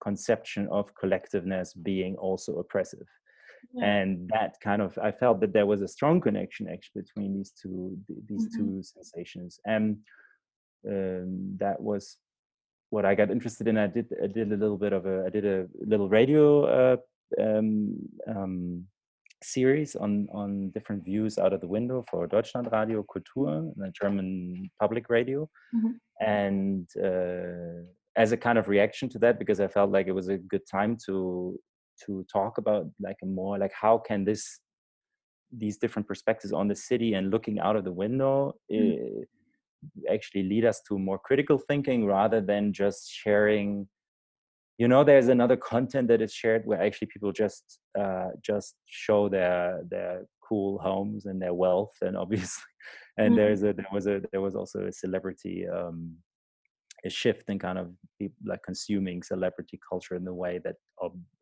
[0.00, 3.08] conception of collectiveness being also oppressive
[3.74, 3.84] yeah.
[3.86, 7.52] and that kind of i felt that there was a strong connection actually between these
[7.60, 7.98] two
[8.28, 8.58] these mm-hmm.
[8.58, 9.96] two sensations and
[10.88, 12.16] um, that was
[12.90, 15.30] what i got interested in i did i did a little bit of a i
[15.30, 16.44] did a little radio
[16.78, 16.96] uh,
[17.44, 17.96] um,
[18.28, 18.86] um,
[19.44, 25.08] series on on different views out of the window for Deutschlandradio Kultur, the German public
[25.08, 25.92] radio, mm-hmm.
[26.20, 27.84] and uh,
[28.16, 30.66] as a kind of reaction to that, because I felt like it was a good
[30.70, 31.58] time to
[32.06, 34.60] to talk about like a more like how can this
[35.52, 39.22] these different perspectives on the city and looking out of the window mm-hmm.
[40.10, 43.86] actually lead us to more critical thinking rather than just sharing
[44.82, 49.28] you know there's another content that is shared where actually people just uh, just show
[49.28, 52.72] their their cool homes and their wealth and obviously
[53.16, 53.36] and mm-hmm.
[53.36, 56.16] there's a there was a there was also a celebrity um,
[57.04, 60.76] a shift in kind of people like consuming celebrity culture in the way that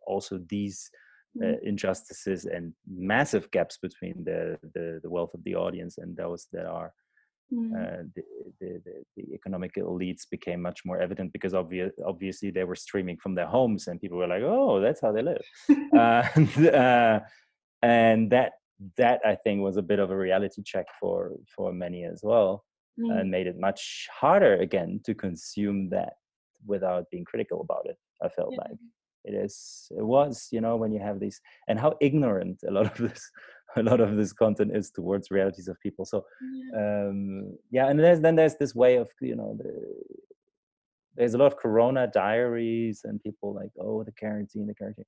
[0.07, 0.91] also these
[1.43, 1.63] uh, mm.
[1.63, 6.67] injustices and massive gaps between the, the, the wealth of the audience and those that
[6.67, 6.93] are
[7.53, 7.73] mm.
[7.73, 8.23] uh, the,
[8.61, 13.17] the, the, the, economic elites became much more evident because obvious, obviously they were streaming
[13.17, 15.43] from their homes and people were like oh that's how they live
[15.97, 17.21] uh, and, uh,
[17.83, 18.53] and that
[18.97, 22.65] that i think was a bit of a reality check for for many as well
[22.99, 23.19] mm.
[23.19, 26.15] and made it much harder again to consume that
[26.67, 28.59] without being critical about it i felt yeah.
[28.63, 28.79] like
[29.25, 32.87] it is it was you know when you have these and how ignorant a lot
[32.87, 33.31] of this
[33.77, 36.05] a lot of this content is towards realities of people.
[36.05, 36.25] So
[36.73, 39.73] yeah, um, yeah and there's then there's this way of you know the,
[41.17, 45.05] there's a lot of corona diaries and people like oh the quarantine the quarantine.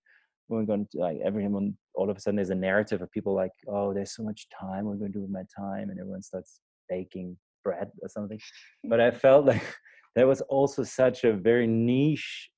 [0.48, 3.53] We're going to like everyone all of a sudden there's a narrative of people like
[3.68, 6.61] oh there's so much time we're going to do with my time and everyone starts
[6.88, 8.40] baking bread or something.
[8.85, 9.62] But i felt like
[10.14, 12.51] there was also such a very niche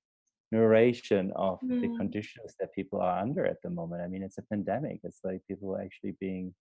[0.52, 1.80] narration of mm.
[1.80, 4.02] the conditions that people are under at the moment.
[4.02, 5.00] I mean, it's a pandemic.
[5.02, 6.54] It's like people actually being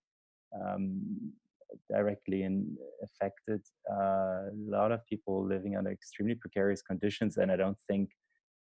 [0.60, 1.32] um,
[1.90, 3.60] directly in, affected.
[3.90, 8.10] Uh, a lot of people living under extremely precarious conditions, and I don't think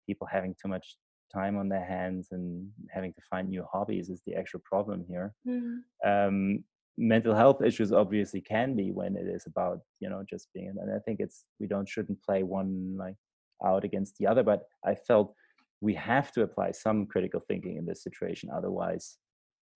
[0.06, 0.96] people having too much
[1.32, 5.34] time on their hands and having to find new hobbies is the actual problem here.
[5.48, 5.78] Mm.
[6.04, 6.64] Um,
[6.98, 10.94] mental health issues obviously can be when it is about you know just being and
[10.94, 13.14] i think it's we don't shouldn't play one like
[13.64, 15.34] out against the other but i felt
[15.80, 19.18] we have to apply some critical thinking in this situation otherwise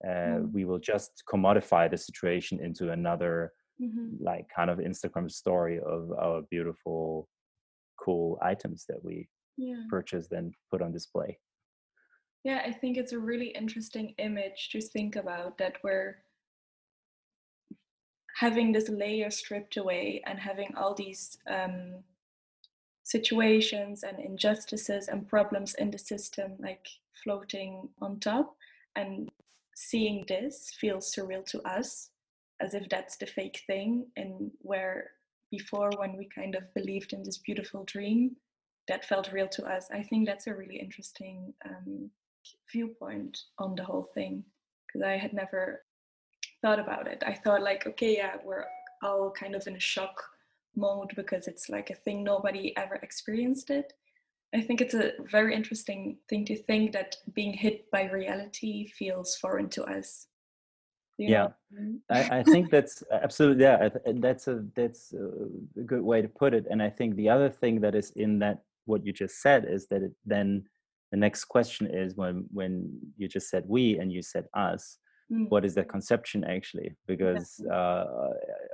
[0.05, 0.53] uh, mm.
[0.53, 4.09] we will just commodify the situation into another mm-hmm.
[4.20, 7.29] like kind of instagram story of our beautiful
[8.01, 9.83] cool items that we yeah.
[9.88, 11.38] purchased and put on display
[12.44, 16.16] yeah i think it's a really interesting image to think about that we're
[18.37, 21.94] having this layer stripped away and having all these um,
[23.07, 26.88] situations and injustices and problems in the system like
[27.23, 28.57] floating on top.
[28.97, 29.29] And
[29.77, 32.11] seeing this feels surreal to us
[32.61, 35.11] as if that's the fake thing and where
[35.53, 38.35] before when we kind of believed in this beautiful dream
[38.88, 39.87] that felt real to us.
[39.92, 42.11] I think that's a really interesting um,
[42.73, 44.42] viewpoint on the whole thing
[44.87, 45.83] because i had never
[46.61, 47.23] thought about it.
[47.25, 48.64] I thought like okay yeah we're
[49.03, 50.21] all kind of in a shock
[50.77, 53.93] mode because it's like a thing nobody ever experienced it.
[54.55, 59.37] I think it's a very interesting thing to think that being hit by reality feels
[59.37, 60.29] foreign to us.
[61.19, 61.49] yeah,
[62.11, 63.89] I, I, think that's absolutely yeah.
[64.17, 66.67] That's a that's a good way to put it.
[66.71, 69.87] And I think the other thing that is in that what you just said is
[69.89, 70.65] that it, then
[71.11, 74.99] the next question is when when you just said we and you said us
[75.33, 75.49] mm.
[75.51, 78.05] what is that conception actually because uh,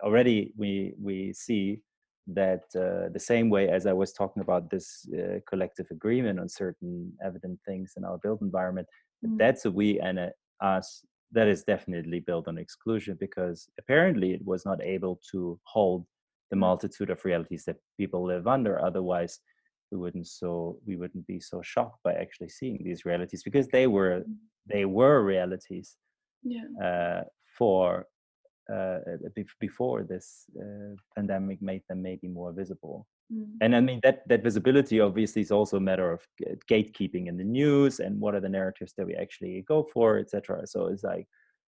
[0.03, 1.81] already we we see
[2.29, 6.49] that uh, the same way as I was talking about this uh, collective agreement on
[6.49, 8.87] certain evident things in our built environment,
[9.27, 9.37] mm.
[9.39, 14.45] that's a we and a us that is definitely built on exclusion because apparently it
[14.45, 16.07] was not able to hold
[16.51, 16.61] the mm.
[16.61, 18.85] multitude of realities that people live under.
[18.85, 19.41] Otherwise,
[19.91, 23.87] we wouldn't so we wouldn't be so shocked by actually seeing these realities because they
[23.87, 24.35] were mm.
[24.73, 25.97] they were realities
[26.43, 26.65] yeah.
[26.83, 27.23] uh,
[27.59, 28.07] for
[28.72, 28.98] uh,
[29.59, 33.07] before this uh, pandemic made them maybe more visible.
[33.33, 33.46] Mm.
[33.61, 36.20] And I mean that that visibility obviously is also a matter of
[36.70, 40.66] gatekeeping in the news and what are the narratives that we actually go for, etc.
[40.66, 41.27] So it's like,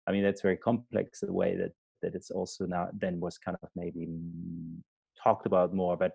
[0.07, 3.57] I mean, that's very complex the way that that it's also now then was kind
[3.61, 4.07] of maybe
[5.23, 5.95] talked about more.
[5.95, 6.13] But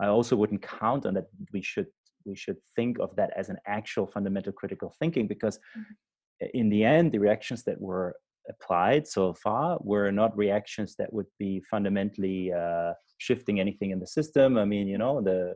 [0.00, 1.26] I also wouldn't count on that.
[1.52, 1.88] We should
[2.24, 6.46] we should think of that as an actual fundamental critical thinking because mm-hmm.
[6.54, 8.16] in the end, the reactions that were
[8.48, 14.06] applied so far were not reactions that would be fundamentally uh, shifting anything in the
[14.06, 14.56] system.
[14.56, 15.54] I mean, you know, the,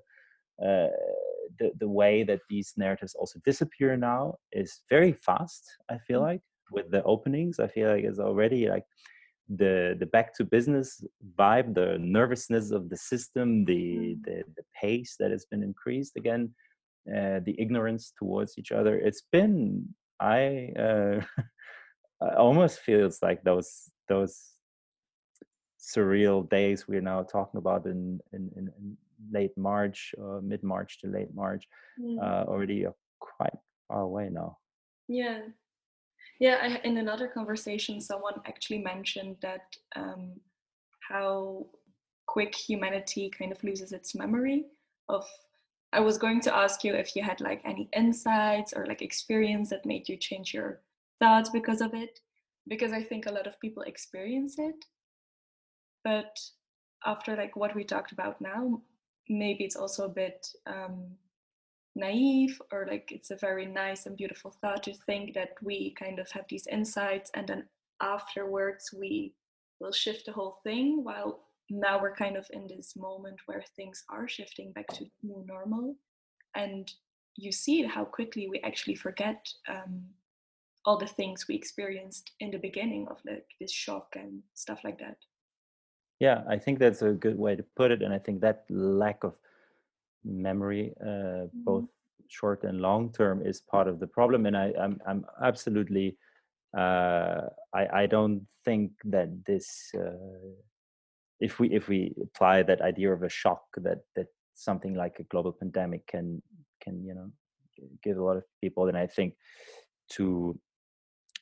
[0.64, 0.88] uh,
[1.58, 5.64] the the way that these narratives also disappear now is very fast.
[5.90, 6.28] I feel mm.
[6.28, 8.84] like with the openings, I feel like it's already like
[9.48, 11.04] the the back to business
[11.38, 14.24] vibe, the nervousness of the system, the mm.
[14.24, 16.54] the, the pace that has been increased again,
[17.08, 18.98] uh, the ignorance towards each other.
[18.98, 19.88] It's been
[20.20, 20.72] I.
[20.78, 21.20] Uh,
[22.36, 24.52] almost feels like those those
[25.80, 28.96] surreal days we're now talking about in in, in,
[29.30, 31.64] late March or mid March to late March
[32.00, 32.18] mm.
[32.20, 32.84] uh, already
[33.20, 33.54] quite
[33.86, 34.58] far away now.
[35.08, 35.40] Yeah,
[36.40, 36.58] yeah.
[36.60, 40.40] I, in another conversation, someone actually mentioned that um,
[41.08, 41.66] how
[42.26, 44.64] quick humanity kind of loses its memory
[45.08, 45.24] of
[45.92, 49.70] I was going to ask you if you had like any insights or like experience
[49.70, 50.80] that made you change your
[51.22, 52.20] thoughts because of it
[52.68, 54.84] because i think a lot of people experience it.
[56.04, 56.36] But
[57.06, 58.82] after like what we talked about now
[59.28, 61.16] maybe it's also a bit um,
[61.94, 66.18] naive or like it's a very nice and beautiful thought to think that we kind
[66.18, 67.64] of have these insights and then
[68.00, 69.34] afterwards we
[69.80, 74.04] will shift the whole thing while now we're kind of in this moment where things
[74.10, 75.96] are shifting back to new normal.
[76.54, 76.92] And
[77.36, 80.04] you see how quickly we actually forget um,
[80.84, 84.98] all the things we experienced in the beginning of like this shock and stuff like
[84.98, 85.16] that
[86.20, 89.22] yeah i think that's a good way to put it and i think that lack
[89.24, 89.34] of
[90.24, 91.64] memory uh, mm-hmm.
[91.64, 91.84] both
[92.32, 96.16] short and long term is part of the problem and I, I'm, I'm absolutely
[96.76, 97.42] uh,
[97.74, 100.54] I, I don't think that this uh,
[101.40, 105.24] if we if we apply that idea of a shock that that something like a
[105.24, 106.42] global pandemic can
[106.80, 107.30] can you know
[108.02, 109.34] give a lot of people and I think
[110.12, 110.58] to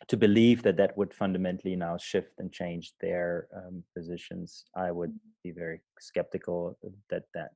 [0.08, 5.10] to believe that that would fundamentally now shift and change their um, positions I would
[5.10, 5.28] mm-hmm.
[5.44, 6.78] be very skeptical
[7.10, 7.50] that that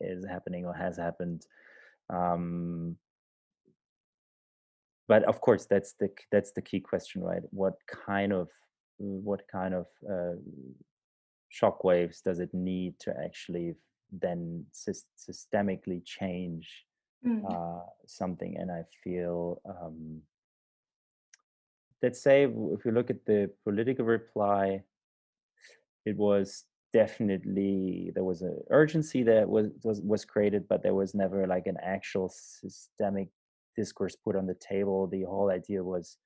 [0.00, 1.46] is happening or has happened
[2.10, 2.96] um,
[5.08, 8.48] but of course that's the that's the key question right what kind of
[8.98, 10.36] what kind of uh,
[11.48, 13.74] shock waves does it need to actually
[14.12, 16.84] then systemically change
[17.26, 17.42] mm.
[17.50, 20.20] uh, something and i feel um,
[22.02, 24.82] let's say if you look at the political reply
[26.04, 31.14] it was definitely there was an urgency that was, was was created but there was
[31.14, 33.28] never like an actual systemic
[33.78, 35.06] discourse put on the table.
[35.06, 36.16] The whole idea was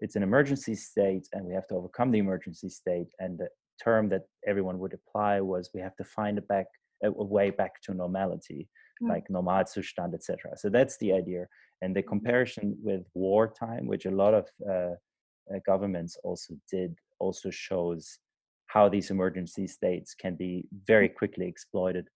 [0.00, 3.48] it's an emergency state and we have to overcome the emergency state and the
[3.82, 6.66] term that everyone would apply was we have to find a back
[7.02, 8.68] a, way back to normality
[9.02, 9.08] mm.
[9.08, 11.46] like normalzustand etc so that's the idea
[11.82, 14.94] and the comparison with wartime which a lot of uh,
[15.52, 18.18] uh, governments also did also shows
[18.66, 21.14] how these emergency states can be very mm.
[21.14, 22.08] quickly exploited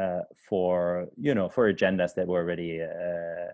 [0.00, 3.48] uh, for you know for agendas that were already uh, mm.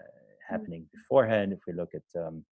[0.48, 1.52] happening beforehand.
[1.52, 2.44] If we look at um,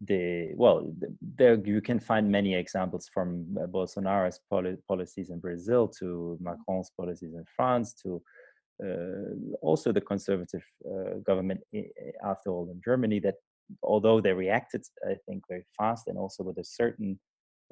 [0.00, 0.92] the well,
[1.36, 6.90] there you can find many examples from uh, Bolsonaro's poli- policies in Brazil to Macron's
[6.96, 8.22] policies in France to
[9.60, 11.60] also the conservative uh, government
[12.24, 13.34] after all in Germany that
[13.82, 17.18] although they reacted I think very fast and also with a certain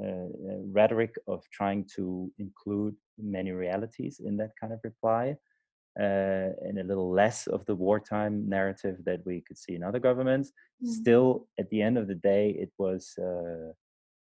[0.03, 5.35] uh, uh, rhetoric of trying to include many realities in that kind of reply
[5.99, 9.99] uh, and a little less of the wartime narrative that we could see in other
[9.99, 10.53] governments.
[10.85, 10.89] Mm.
[10.89, 13.73] Still, at the end of the day, it was uh,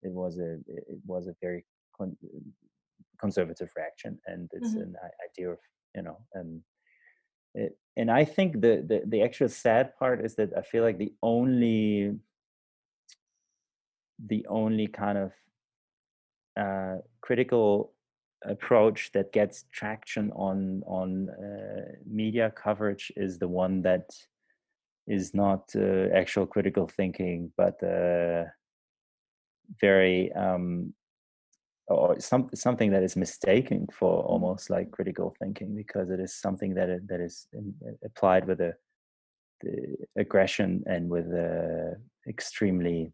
[0.02, 2.16] it was a it was a very con-
[3.20, 4.80] conservative reaction, and it's mm-hmm.
[4.80, 4.94] an
[5.28, 5.58] idea of
[5.94, 6.62] you know and
[7.54, 10.98] it, and I think the, the the actual sad part is that I feel like
[10.98, 12.16] the only
[14.26, 15.32] the only kind of
[16.56, 17.92] uh, critical
[18.44, 24.10] approach that gets traction on on uh, media coverage is the one that
[25.06, 28.44] is not uh, actual critical thinking but uh,
[29.80, 30.92] very um,
[31.90, 36.74] or some, something that is mistaken for almost like critical thinking because it is something
[36.74, 37.46] that it, that is
[38.04, 38.74] applied with a
[39.62, 43.12] the aggression and with a extremely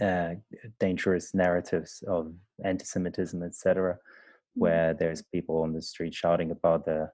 [0.00, 0.34] uh,
[0.78, 2.32] dangerous narratives of
[2.64, 4.60] anti-Semitism, etc., mm-hmm.
[4.60, 7.10] where there's people on the street shouting about the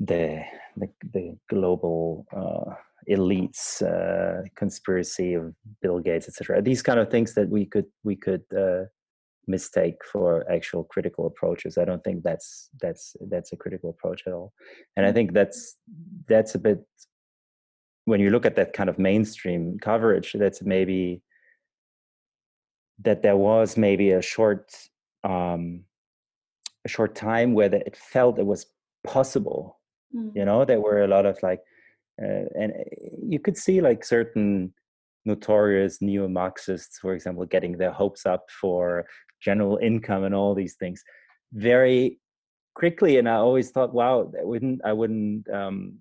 [0.00, 0.42] the
[0.76, 2.74] the, the global uh,
[3.08, 6.62] elites uh, conspiracy of Bill Gates, etc.
[6.62, 8.84] These kind of things that we could we could uh,
[9.46, 11.78] mistake for actual critical approaches.
[11.78, 14.52] I don't think that's that's that's a critical approach at all,
[14.96, 15.76] and I think that's
[16.28, 16.84] that's a bit
[18.06, 20.32] when you look at that kind of mainstream coverage.
[20.38, 21.22] That's maybe
[23.02, 24.72] that there was maybe a short
[25.24, 25.84] um,
[26.84, 28.66] a short time where it felt it was
[29.04, 29.80] possible.
[30.14, 30.32] Mm.
[30.34, 31.60] You know, there were a lot of like,
[32.22, 34.72] uh, and eh, you could see like certain
[35.24, 39.06] notorious neo-Marxists, for example, getting their hopes up for
[39.40, 41.02] general income and all these things
[41.52, 42.18] very
[42.74, 43.18] quickly.
[43.18, 45.98] And I always thought, wow, that wouldn't I wouldn't um,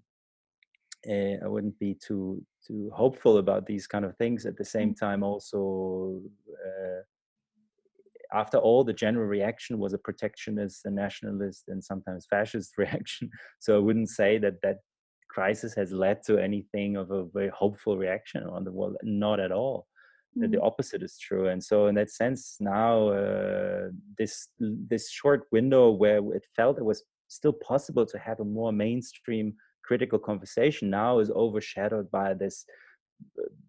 [1.09, 4.45] uh, I wouldn't be too too hopeful about these kind of things.
[4.45, 4.99] At the same mm.
[4.99, 7.01] time, also uh,
[8.37, 13.29] after all, the general reaction was a protectionist, a nationalist, and sometimes fascist reaction.
[13.59, 14.77] So I wouldn't say that that
[15.33, 18.95] crisis has led to anything of a very hopeful reaction on the world.
[19.03, 19.87] Not at all.
[20.37, 20.51] Mm-hmm.
[20.51, 21.47] The opposite is true.
[21.47, 26.85] And so, in that sense, now uh, this this short window where it felt it
[26.85, 32.65] was still possible to have a more mainstream critical conversation now is overshadowed by this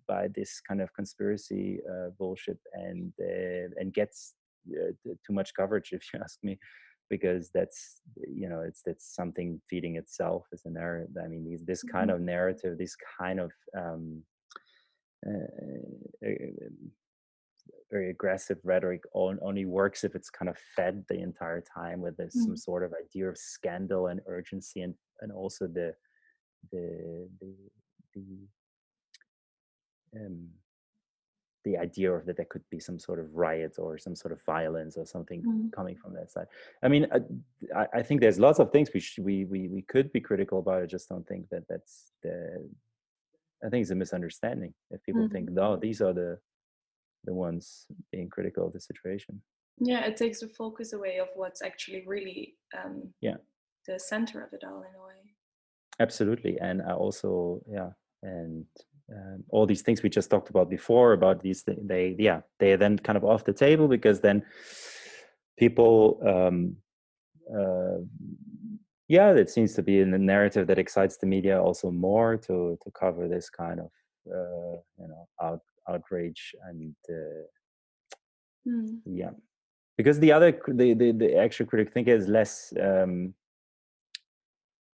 [0.06, 4.34] by this kind of conspiracy uh, bullshit and uh, and gets
[4.70, 4.92] uh,
[5.26, 6.58] too much coverage if you ask me
[7.10, 11.64] because that's you know it's that's something feeding itself as a narrative i mean these,
[11.64, 12.14] this kind Mhm.
[12.14, 14.22] of narrative this kind of um,
[15.26, 16.28] uh,
[17.90, 22.34] very aggressive rhetoric only works if it's kind of fed the entire time with this
[22.44, 22.58] some Mm.
[22.58, 25.94] sort of idea of scandal and urgency and and also the
[26.72, 27.54] the the
[28.14, 28.48] the
[30.20, 30.48] um,
[31.64, 34.40] the idea of that there could be some sort of riot or some sort of
[34.44, 35.72] violence or something Mm.
[35.72, 36.46] coming from that side.
[36.82, 37.20] I mean, uh,
[37.74, 40.58] I, I think there's lots of things we sh- we we we could be critical
[40.60, 40.82] about.
[40.82, 42.34] I just don't think that that's the.
[43.64, 46.38] I think it's a misunderstanding if people think, no, these are the
[47.24, 49.40] the ones being critical of the situation.
[49.78, 53.38] Yeah, it takes the focus away of what's actually really um, Yeah.
[53.88, 55.22] the center of it all in a way.
[55.98, 57.90] Absolutely, and I also yeah,
[58.22, 58.66] and
[59.12, 62.76] um, all these things we just talked about before about these they yeah they are
[62.76, 64.42] then kind of off the table because then
[65.58, 66.76] people um,
[67.54, 67.98] uh,
[69.08, 72.78] yeah it seems to be in the narrative that excites the media also more to
[72.82, 73.90] to cover this kind of
[74.32, 77.44] uh, you know out, outrage and uh,
[78.66, 79.00] Mm.
[79.04, 79.28] yeah
[79.98, 83.34] because the other the the, the extra critic think is less um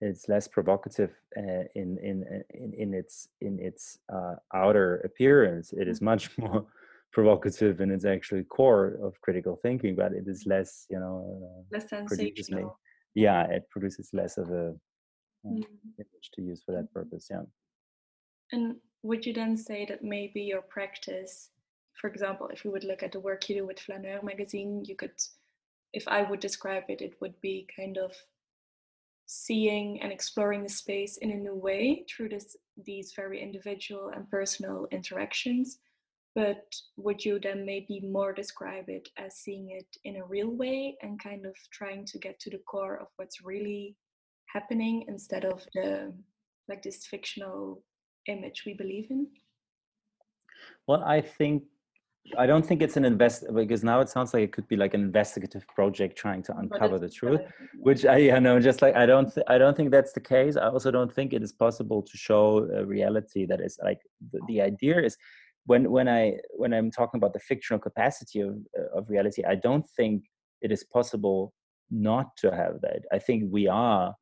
[0.05, 2.17] it's less provocative uh, in, in
[2.61, 3.83] in in its in its
[4.15, 6.65] uh, outer appearance it is much more
[7.11, 11.61] provocative in its actual core of critical thinking but it is less you know uh,
[11.71, 12.77] Less sensational.
[13.15, 14.73] yeah it produces less of a uh,
[15.45, 15.63] Mm.
[15.99, 17.43] image to use for that purpose yeah
[18.51, 21.51] And would you then say that maybe your practice,
[22.01, 24.95] for example, if you would look at the work you do with Flaneur magazine, you
[24.95, 25.11] could,
[25.93, 28.11] if I would describe it, it would be kind of
[29.25, 32.55] seeing and exploring the space in a new way through this
[32.85, 35.79] these very individual and personal interactions.
[36.35, 36.65] But
[36.97, 41.17] would you then maybe more describe it as seeing it in a real way and
[41.23, 43.95] kind of trying to get to the core of what's really
[44.47, 46.13] happening instead of the
[46.67, 47.81] like this fictional
[48.27, 49.27] image we believe in?
[50.87, 51.63] Well, I think
[52.37, 54.93] I don't think it's an invest because now it sounds like it could be like
[54.93, 57.41] an investigative project trying to uncover the truth,
[57.79, 60.57] which I you know just like I don't th- I don't think that's the case.
[60.57, 63.99] I also don't think it is possible to show a reality that is like
[64.31, 65.17] the, the idea is
[65.65, 69.55] when when I when I'm talking about the fictional capacity of uh, of reality, I
[69.55, 70.23] don't think
[70.61, 71.53] it is possible
[71.91, 73.01] not to have that.
[73.11, 74.15] I think we are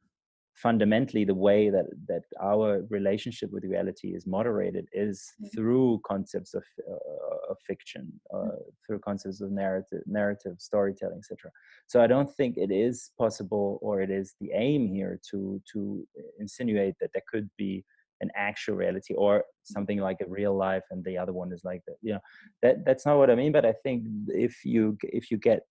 [0.54, 5.52] fundamentally the way that that our relationship with reality is moderated is Mm.
[5.54, 11.52] through concepts of uh, of fiction uh, through concepts of narrative narrative storytelling etc
[11.88, 16.08] so i don't think it is possible or it is the aim here to to
[16.40, 17.84] insinuate that there could be
[18.22, 21.82] an actual reality or something like a real life and the other one is like
[21.88, 22.20] that you know.
[22.62, 25.62] That that's not what i mean but i think if you if you get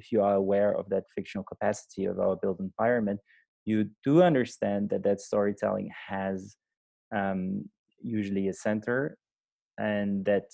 [0.00, 3.20] if you are aware of that fictional capacity of our built environment
[3.68, 6.56] you do understand that that storytelling has
[7.14, 7.68] um,
[8.00, 9.18] usually a center
[9.76, 10.46] and that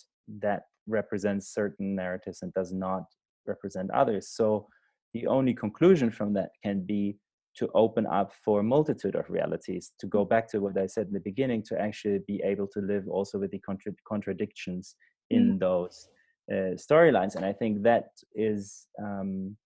[0.47, 0.63] that
[0.99, 3.05] represents certain narratives and does not
[3.47, 4.25] represent others.
[4.39, 4.67] So
[5.13, 7.17] the only conclusion from that can be
[7.59, 11.07] to open up for a multitude of realities to go back to what i said
[11.07, 14.97] in the beginning to actually be able to live also with the contra- contradictions
[15.31, 16.09] in those
[16.53, 17.37] uh, storylines.
[17.37, 18.07] And i think that
[18.51, 19.57] is um,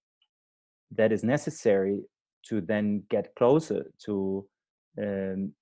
[0.98, 1.96] that is necessary
[2.46, 4.46] to then get closer to
[5.00, 5.52] um,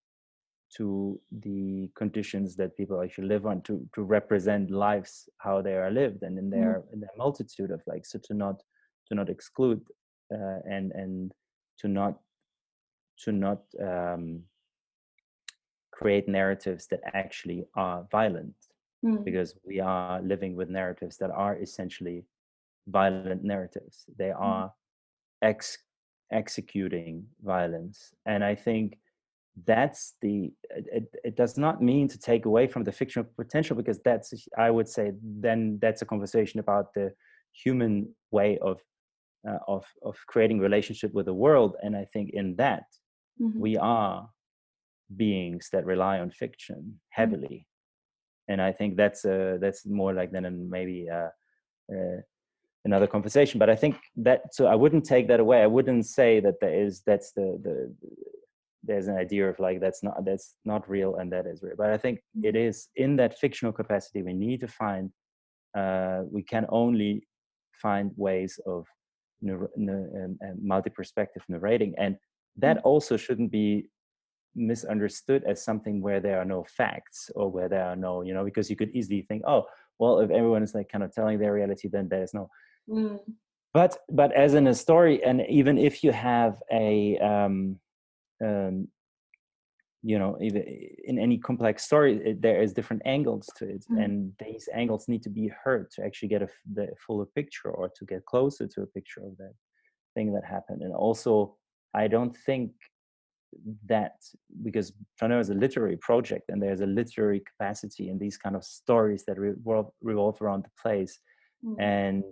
[0.76, 5.90] to the conditions that people actually live on to to represent lives how they are
[5.90, 8.62] lived and in their in their multitude of like so to not
[9.06, 9.80] to not exclude
[10.34, 11.32] uh, and and
[11.78, 12.18] to not
[13.18, 14.42] to not um,
[15.92, 18.54] create narratives that actually are violent
[19.04, 19.24] Mm.
[19.24, 22.24] because we are living with narratives that are essentially
[22.88, 24.06] violent narratives.
[24.16, 24.72] They are
[25.42, 25.78] ex
[26.32, 28.98] executing violence and i think
[29.64, 33.74] that's the it, it, it does not mean to take away from the fictional potential
[33.76, 37.12] because that's i would say then that's a conversation about the
[37.52, 38.78] human way of
[39.48, 42.84] uh, of of creating relationship with the world and i think in that
[43.40, 43.58] Mhm.
[43.58, 44.30] we are
[45.14, 47.66] beings that rely on fiction heavily
[48.48, 51.30] and i think that's uh that's more like than an maybe uh,
[51.94, 52.20] uh
[52.86, 53.94] another conversation but i think
[54.28, 55.58] that so i wouldn't take that away.
[55.62, 57.76] I wouldn't say that there is that's the the
[58.88, 61.90] there's an idea of like that's not that's not real and that is real but
[61.90, 62.20] i think
[62.50, 65.10] it is in that fictional capacity we need to find
[65.80, 67.12] uh we can only
[67.82, 68.86] find ways of
[69.48, 72.16] um, um, multi-perspective narrating and
[72.56, 73.88] that also shouldn't be
[74.54, 78.44] misunderstood as something where there are no facts or where there are no you know
[78.44, 79.62] because you could easily think oh
[79.98, 82.48] well if everyone is like kind of telling their reality then there's no
[82.88, 83.18] Mm.
[83.74, 87.78] but but as in a story and even if you have a um,
[88.44, 88.88] um,
[90.02, 90.62] you know even
[91.04, 93.98] in any complex story it, there is different angles to it mm-hmm.
[93.98, 97.88] and these angles need to be heard to actually get a the fuller picture or
[97.88, 99.54] to get closer to a picture of that
[100.14, 101.56] thing that happened and also
[101.94, 102.70] i don't think
[103.88, 104.14] that
[104.62, 108.64] because Flaneur is a literary project and there's a literary capacity in these kind of
[108.64, 111.18] stories that revolve, revolve around the place
[111.64, 111.80] mm-hmm.
[111.80, 112.24] and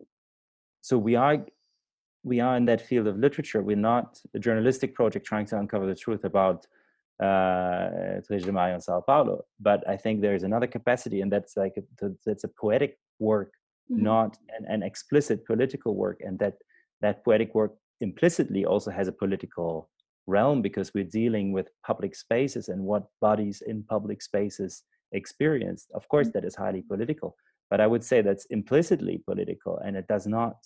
[0.86, 1.36] so we are
[2.22, 5.86] we are in that field of literature we're not a journalistic project trying to uncover
[5.86, 6.66] the truth about
[7.20, 9.44] uh, de Maio in Sao Paulo.
[9.60, 13.52] But I think there is another capacity, and that's like a, that's a poetic work,
[13.90, 14.02] mm-hmm.
[14.02, 16.54] not an, an, explicit political work, and that
[17.00, 19.90] that poetic work implicitly also has a political
[20.26, 24.82] realm because we're dealing with public spaces and what bodies in public spaces
[25.12, 25.86] experience.
[25.94, 26.38] Of course, mm-hmm.
[26.38, 27.36] that is highly political,
[27.70, 30.56] but I would say that's implicitly political, and it does not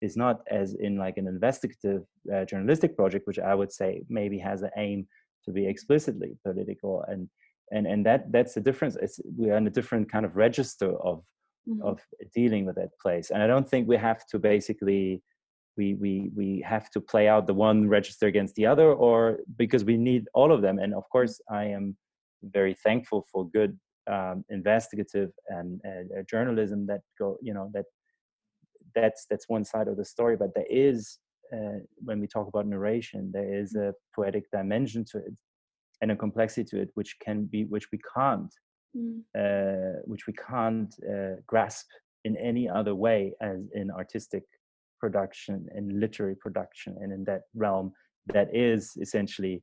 [0.00, 4.38] is not as in like an investigative uh, journalistic project, which I would say maybe
[4.38, 5.06] has an aim
[5.44, 7.28] to be explicitly political and
[7.70, 10.90] and and that that's the difference it's we are in a different kind of register
[11.10, 11.22] of
[11.68, 11.82] mm-hmm.
[11.82, 12.00] of
[12.34, 15.22] dealing with that place and i don't think we have to basically
[15.76, 19.84] we we we have to play out the one register against the other or because
[19.84, 21.96] we need all of them and of course i am
[22.42, 23.78] very thankful for good
[24.10, 27.84] um, investigative and uh, journalism that go you know that
[29.00, 31.18] that's that's one side of the story but there is
[31.52, 35.34] uh, when we talk about narration, there is a poetic dimension to it
[36.00, 38.54] and a complexity to it, which can be, which we can't,
[38.96, 39.20] mm.
[39.36, 41.86] uh, which we can't uh, grasp
[42.24, 44.44] in any other way as in artistic
[45.00, 47.92] production and literary production, and in that realm
[48.26, 49.62] that is essentially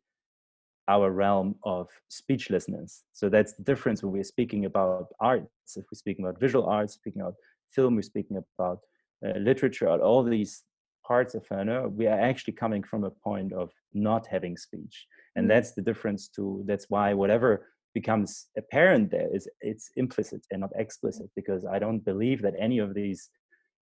[0.87, 3.03] our realm of speechlessness.
[3.13, 5.47] So that's the difference when we're speaking about arts.
[5.75, 7.35] If we're speaking about visual arts, speaking about
[7.71, 8.79] film, we're speaking about
[9.25, 10.63] uh, literature, all these
[11.05, 15.05] parts of Flaneur, we are actually coming from a point of not having speech.
[15.35, 15.49] And mm.
[15.49, 20.73] that's the difference to, that's why whatever becomes apparent there is it's implicit and not
[20.75, 23.29] explicit because I don't believe that any of these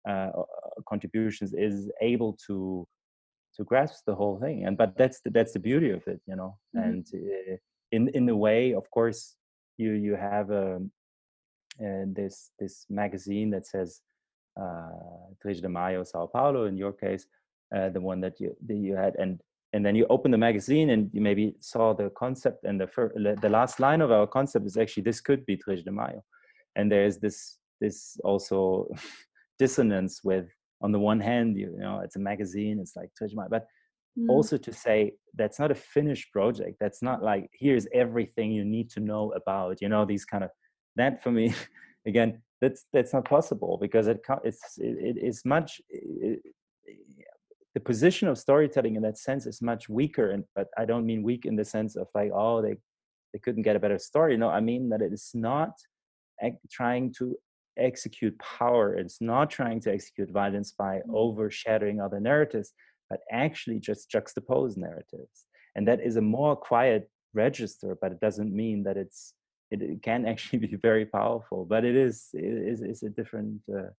[0.10, 0.32] uh,
[0.92, 2.88] contributions is able to
[3.56, 6.36] to grasp the whole thing and but that's the, that's the beauty of it you
[6.36, 7.56] know mm and uh,
[7.96, 9.22] in in a way of course
[9.82, 10.92] you you have a um,
[11.86, 13.90] uh, this this magazine that says
[14.60, 17.26] uh, 3 de Maio, Sao Paulo, in your case,
[17.76, 19.42] uh, the one that you that you had, and
[19.74, 23.16] and then you open the magazine and you maybe saw the concept, and the first,
[23.16, 26.22] the last line of our concept is actually this could be 3 de Maio,
[26.76, 28.88] and there's this this also
[29.60, 30.48] dissonance with
[30.82, 33.50] on the one hand you, you know it's a magazine, it's like 3 de Maio,
[33.50, 33.66] but
[34.18, 34.28] Mm.
[34.28, 38.90] also to say that's not a finished project that's not like here's everything you need
[38.90, 40.50] to know about you know these kind of
[40.96, 41.54] that for me
[42.06, 46.40] again that's that's not possible because it it's it is much it,
[47.76, 51.24] the position of storytelling in that sense is much weaker and but i don't mean
[51.24, 52.76] weak in the sense of like oh they
[53.34, 54.38] they couldn't get a better story.
[54.38, 55.74] No i mean that it is not
[56.72, 57.36] trying to
[57.78, 58.94] execute power.
[58.96, 61.14] It's not trying to execute violence by mm.
[61.14, 62.74] overshadowing other narratives
[63.10, 65.46] but actually just juxtapose narratives.
[65.76, 69.34] And that is a more quiet register but it doesn't mean that it's
[69.72, 73.62] it, it, can actually be very powerful but it is it is it's a different
[73.74, 73.90] uh,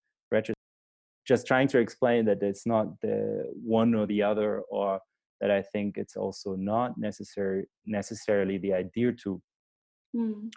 [1.27, 5.01] just trying to explain that it's not the one or the other or
[5.41, 9.41] that i think it's also not necessary necessarily the idea to
[10.17, 10.51] mm.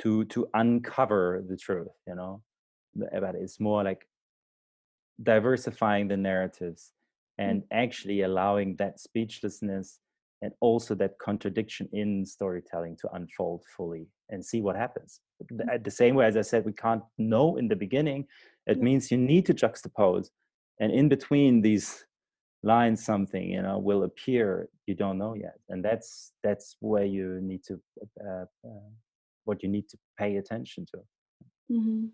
[0.00, 2.42] to to uncover the truth you know
[2.94, 4.06] but it's more like
[5.22, 6.92] diversifying the narratives
[7.38, 7.66] and mm.
[7.72, 9.98] actually allowing that speechlessness
[10.42, 15.20] and also that contradiction in storytelling to unfold fully and see what happens.
[15.70, 18.26] At the same way as I said, we can't know in the beginning.
[18.66, 20.28] It means you need to juxtapose,
[20.80, 22.04] and in between these
[22.62, 27.40] lines, something you know will appear you don't know yet, and that's that's where you
[27.42, 27.80] need to
[28.24, 28.90] uh, uh,
[29.44, 30.98] what you need to pay attention to.
[31.72, 32.06] Mm-hmm.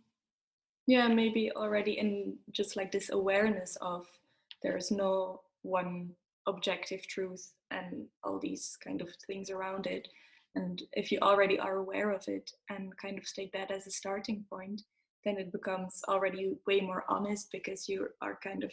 [0.87, 4.07] Yeah, maybe already in just like this awareness of
[4.62, 6.11] there is no one
[6.47, 10.09] objective truth and all these kind of things around it.
[10.55, 13.90] And if you already are aware of it and kind of take that as a
[13.90, 14.82] starting point
[15.26, 18.70] then it becomes already way more honest because you are kind of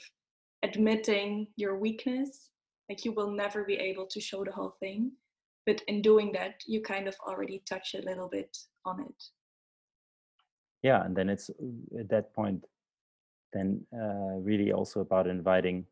[0.61, 2.51] admitting your weakness.
[2.87, 5.11] Like you will never be able to show the whole thing.
[5.65, 8.55] But in doing that you kind of already touch a little bit
[8.85, 9.23] on it.
[10.83, 11.49] Yeah and then it's
[11.99, 12.65] at that point
[13.51, 15.85] then uh, really also about inviting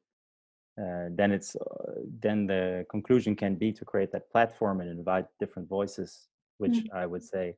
[0.80, 5.26] uh, then it's uh, then the conclusion can be to create that platform and invite
[5.40, 6.96] different voices which mm-hmm.
[6.96, 7.56] i would say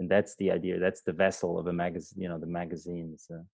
[0.00, 3.44] and that's the idea that's the vessel of a magazine you know the magazine so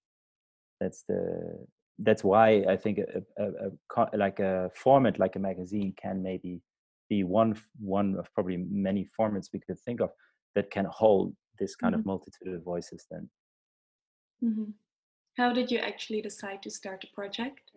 [0.80, 1.66] that's the
[2.00, 3.50] that's why I think a, a,
[3.96, 6.60] a, like a format like a magazine can maybe
[7.08, 10.10] be one one of probably many formats we could think of
[10.54, 12.00] that can hold this kind mm-hmm.
[12.00, 13.06] of multitude of voices.
[13.10, 13.28] Then,
[14.44, 14.70] mm-hmm.
[15.36, 17.72] how did you actually decide to start a project?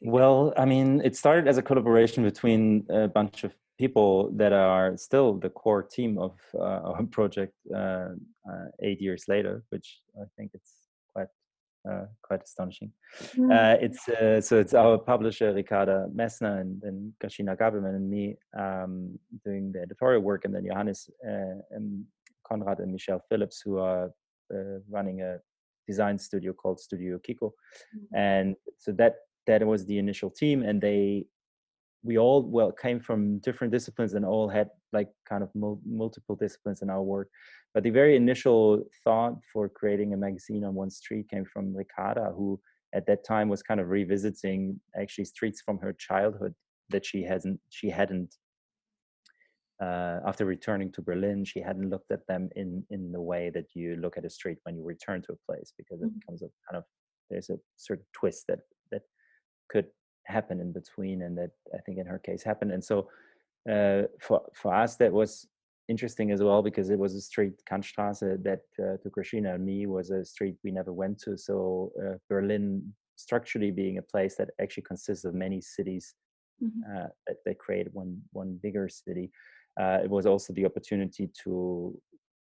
[0.00, 4.96] Well, I mean, it started as a collaboration between a bunch of people that are
[4.96, 8.10] still the core team of uh, our project uh,
[8.50, 10.72] uh, eight years later, which I think it's
[11.12, 11.32] quite
[11.90, 12.92] uh, quite astonishing.
[13.36, 13.82] Mm.
[13.82, 19.18] it's uh, so it's our publisher Ricarda Messner and then Grashina Gabelmann and me um,
[19.44, 21.10] doing the editorial work, and then Johannes
[21.70, 22.04] and
[22.46, 24.10] Konrad and Michelle Phillips who are
[24.88, 25.38] running a
[25.88, 28.06] design studio called Studio Kiko, mm.
[28.14, 29.14] and so that
[29.46, 31.26] that was the initial team, and they
[32.02, 36.36] we all well came from different disciplines and all had like kind of mul- multiple
[36.36, 37.28] disciplines in our work
[37.74, 42.32] but the very initial thought for creating a magazine on one street came from ricarda
[42.36, 42.60] who
[42.94, 46.54] at that time was kind of revisiting actually streets from her childhood
[46.90, 48.34] that she hasn't she hadn't
[49.82, 53.64] uh, after returning to Berlin, she hadn't looked at them in in the way that
[53.74, 56.18] you look at a street when you return to a place, because it mm-hmm.
[56.20, 56.84] becomes a kind of
[57.30, 58.60] there's a certain twist that
[59.72, 59.86] could
[60.24, 63.08] happen in between and that i think in her case happened and so
[63.70, 65.46] uh, for for us that was
[65.88, 69.86] interesting as well because it was a street Kantstraße that uh, to Grashina and me
[69.86, 74.50] was a street we never went to so uh, Berlin structurally being a place that
[74.60, 76.14] actually consists of many cities
[76.62, 76.80] mm-hmm.
[76.90, 79.30] Uh, that, that create one one bigger city
[79.80, 81.96] uh, it was also the opportunity to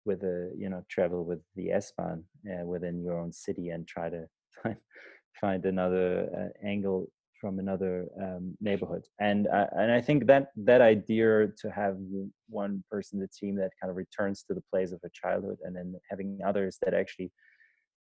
[0.05, 4.11] with a you know travel with the S-Bahn uh, within your own city and try
[4.11, 4.27] to
[4.63, 4.77] find
[5.41, 7.07] find another angle
[7.41, 11.97] from another um, neighborhood and uh, and I think that that idea to have
[12.49, 15.59] one person in the team that kind of returns to the place of a childhood
[15.65, 17.33] and then having others that actually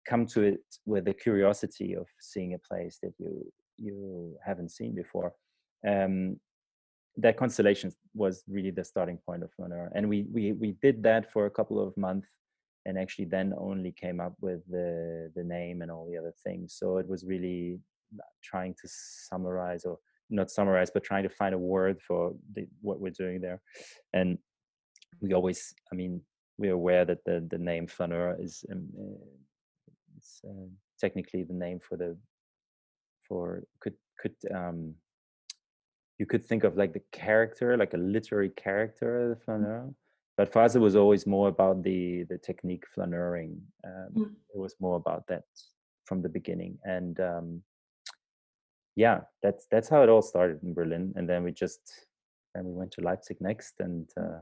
[0.08, 3.44] come to it with the curiosity of seeing a place that you
[3.76, 5.34] you haven't seen before
[5.86, 6.40] um,
[7.18, 9.90] that constellation was really the starting point of Flaneur.
[9.94, 12.28] and we we we did that for a couple of months
[12.86, 16.74] and actually then only came up with the the name and all the other things.
[16.78, 17.78] So it was really
[18.42, 19.98] trying to summarize or
[20.30, 23.60] not summarize but trying to find a word for the, what we're doing there.
[24.12, 24.38] And
[25.20, 26.20] we always i mean
[26.58, 30.68] we're aware that the the name flaneur is, um, uh, uh,
[30.98, 32.16] technically the name for the
[33.28, 34.94] for could could um
[36.18, 39.44] you could think of like the character like a literary character the mm.
[39.44, 39.90] flaneur
[40.36, 44.30] but for us it was always more about the the technique flaneuring um, mm.
[44.54, 45.44] it was more about that
[46.04, 47.62] from the beginning and um
[48.96, 51.80] yeah, that's that's how it all started in Berlin, and then we just
[52.54, 54.40] and we went to Leipzig next, and uh,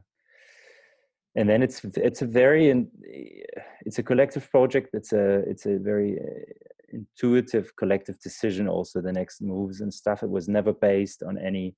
[1.34, 2.86] and then it's it's a very
[3.84, 4.90] it's a collective project.
[4.94, 6.52] It's a it's a very uh,
[6.92, 8.68] intuitive collective decision.
[8.68, 10.22] Also, the next moves and stuff.
[10.22, 11.74] It was never based on any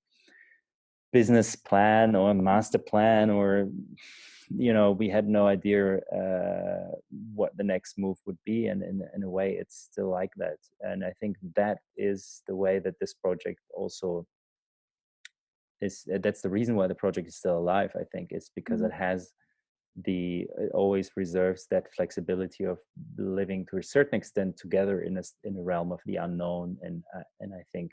[1.12, 3.68] business plan or master plan or
[4.56, 6.92] you know we had no idea uh,
[7.34, 8.66] what the next move would be.
[8.66, 10.58] And in, in a way it's still like that.
[10.80, 14.26] And i think that is the way that this project also
[15.80, 18.80] is uh, that's the reason why the project is still alive i think is because
[18.80, 18.92] mm-hmm.
[18.92, 19.32] it has
[20.04, 22.78] the it always reserves that flexibility of
[23.16, 26.76] living to a certain extent together in a in a realm of the unknown.
[26.82, 27.92] And uh, and i think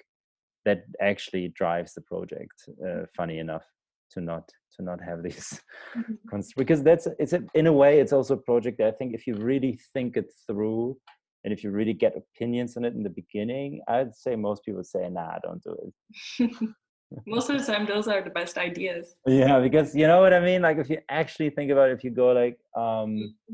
[0.66, 3.66] that actually drives the project uh, funny enough
[4.12, 5.62] to not to not have these
[5.96, 6.40] mm-hmm.
[6.58, 9.28] because that's it's a, in a way it's also a project that i think if
[9.28, 10.96] you really think it through
[11.44, 14.84] and if you really get opinions on it in the beginning i'd say most people
[14.84, 16.52] say nah don't do it
[17.28, 20.40] most of the time those are the best ideas yeah because you know what i
[20.40, 23.54] mean like if you actually think about it if you go like um mm-hmm.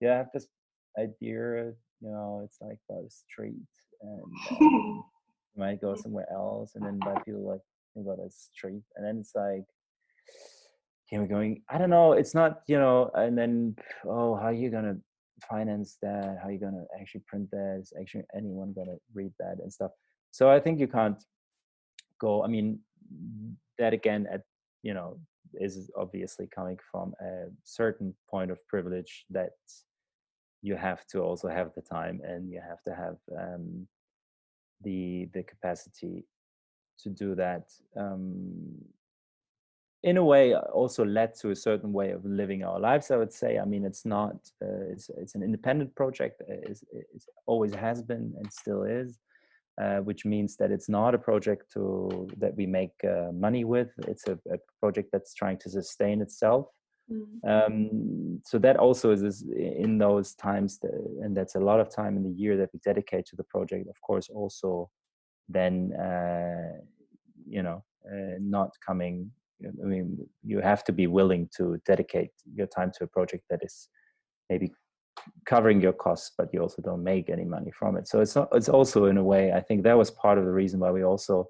[0.00, 0.46] yeah i have this
[0.98, 3.56] idea you know it's like about a street
[4.02, 4.22] and
[4.60, 5.04] um,
[5.56, 7.60] you might go somewhere else and then by people like
[7.96, 9.64] about a street and then it's like
[11.08, 14.52] okay we're going i don't know it's not you know and then oh how are
[14.52, 14.96] you gonna
[15.50, 16.38] finance that?
[16.40, 17.78] How are you gonna actually print that?
[17.80, 19.90] Is actually anyone gonna read that and stuff?
[20.30, 21.22] So i think you can't
[22.20, 22.78] go i mean
[23.78, 24.42] that again at
[24.82, 25.18] you know
[25.54, 29.52] is obviously coming from a certain point of privilege that
[30.60, 33.86] you have to also have the time and you have to have um,
[34.82, 36.24] the the capacity
[36.98, 38.76] to do that um,
[40.02, 43.16] in a way uh, also led to a certain way of living our lives i
[43.16, 43.58] would say.
[43.58, 47.06] I mean it's not uh, it's, it's an independent project uh, it's, it
[47.46, 49.18] always has been and still is
[49.80, 53.90] uh, which means that it's not a project to that we make uh, money with.
[54.08, 56.68] It's a, a, project that's trying to sustain itself
[57.10, 57.66] Mm.
[57.66, 60.92] Um, so that also is, is in those times, that,
[61.22, 63.88] and that's a lot of time in the year that we dedicate to the project.
[63.88, 64.90] Of course, also
[65.48, 66.80] then uh,
[67.48, 69.30] you know uh, not coming.
[69.64, 73.60] I mean, you have to be willing to dedicate your time to a project that
[73.62, 73.88] is
[74.50, 74.72] maybe
[75.46, 78.06] covering your costs, but you also don't make any money from it.
[78.06, 79.52] So it's not, it's also in a way.
[79.52, 81.48] I think that was part of the reason why we also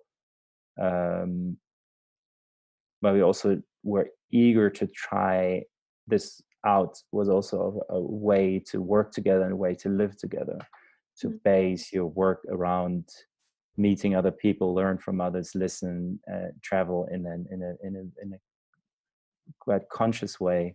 [0.80, 1.56] um,
[3.00, 5.62] why we also were eager to try
[6.08, 10.16] this out was also a, a way to work together and a way to live
[10.16, 10.58] together
[11.20, 11.36] to mm-hmm.
[11.44, 13.08] base your work around
[13.76, 18.22] meeting other people learn from others listen uh, travel in an in a in a
[18.22, 18.38] in a
[19.60, 20.74] quite conscious way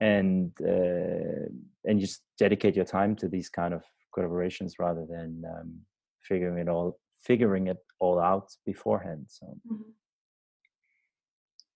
[0.00, 1.44] and uh,
[1.84, 3.82] and just dedicate your time to these kind of
[4.16, 5.74] collaborations rather than um,
[6.22, 9.90] figuring it all figuring it all out beforehand so mm-hmm.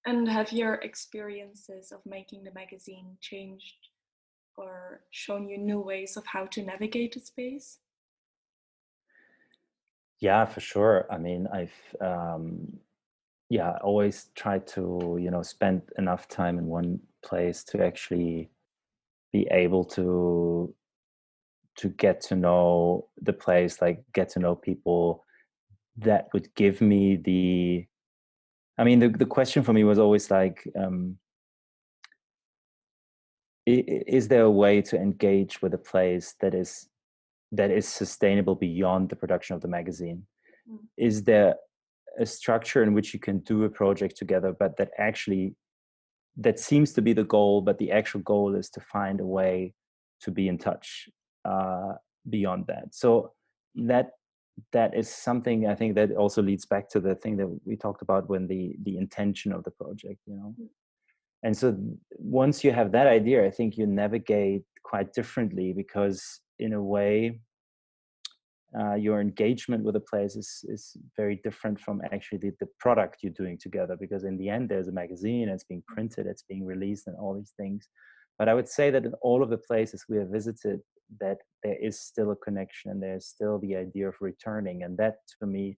[0.04, 3.76] And have your experiences of making the magazine changed
[4.56, 7.78] or shown you new ways of how to navigate the space?
[10.20, 11.06] Yeah, for sure.
[11.10, 12.78] I mean, I've um,
[13.48, 18.50] yeah always tried to you know spend enough time in one place to actually
[19.32, 20.74] be able to
[21.76, 25.24] to get to know the place, like get to know people
[25.96, 27.86] that would give me the
[28.78, 31.18] I mean, the, the question for me was always like, um,
[33.66, 36.88] is there a way to engage with a place that is
[37.52, 40.26] that is sustainable beyond the production of the magazine?
[40.68, 40.78] Mm.
[40.96, 41.56] Is there
[42.18, 45.54] a structure in which you can do a project together, but that actually
[46.36, 49.74] that seems to be the goal, but the actual goal is to find a way
[50.22, 51.08] to be in touch
[51.44, 51.92] uh,
[52.28, 52.94] beyond that.
[52.94, 53.32] So
[53.74, 54.12] that
[54.72, 58.02] that is something I think that also leads back to the thing that we talked
[58.02, 60.54] about when the the intention of the project, you know.
[60.60, 60.68] Mm.
[61.44, 61.76] And so
[62.18, 67.40] once you have that idea, I think you navigate quite differently because in a way
[68.78, 73.18] uh, your engagement with the place is, is very different from actually the, the product
[73.22, 76.64] you're doing together because in the end there's a magazine it's being printed it's being
[76.64, 77.88] released and all these things
[78.38, 80.80] but i would say that in all of the places we have visited
[81.20, 85.16] that there is still a connection and there's still the idea of returning and that
[85.40, 85.76] to me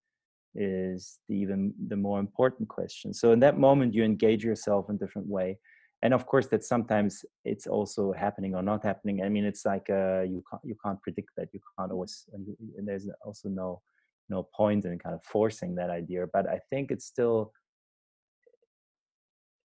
[0.54, 3.12] is the even the more important question.
[3.12, 5.58] So in that moment you engage yourself in different way
[6.02, 9.22] and of course that sometimes it's also happening or not happening.
[9.22, 12.46] I mean it's like uh, you can't you can't predict that you can't always and,
[12.76, 13.82] and there's also no
[14.28, 17.52] no point in kind of forcing that idea but i think it's still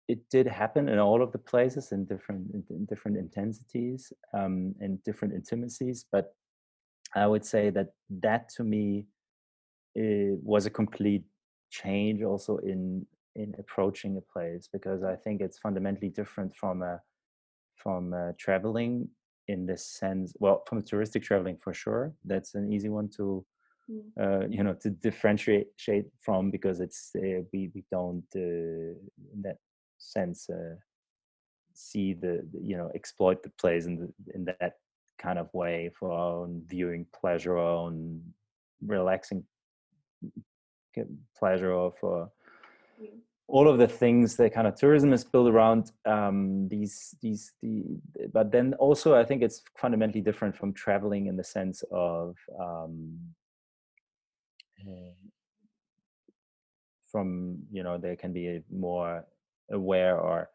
[0.08, 5.02] it did happen in all of the places in different in different intensities um, and
[5.04, 6.34] different intimacies but
[7.14, 9.06] i would say that that to me
[9.94, 11.24] was a complete
[11.70, 17.00] change also in in approaching a place because i think it's fundamentally different from a
[17.76, 19.08] from a traveling
[19.48, 23.44] in this sense well from touristic traveling for sure that's an easy one to
[23.90, 24.02] mm.
[24.20, 28.94] uh, you know to differentiate from because it's uh, we we don't uh,
[29.34, 29.56] in that
[30.02, 30.74] sense uh,
[31.74, 34.74] see the you know exploit the plays in the, in that
[35.18, 38.20] kind of way for our own viewing pleasure our own
[38.86, 39.44] relaxing
[41.38, 42.30] pleasure or for
[43.48, 47.98] all of the things that kind of tourism is built around um, these these the
[48.32, 53.18] but then also i think it's fundamentally different from traveling in the sense of um,
[54.80, 55.14] uh,
[57.10, 59.24] from you know there can be a more
[59.72, 60.50] aware or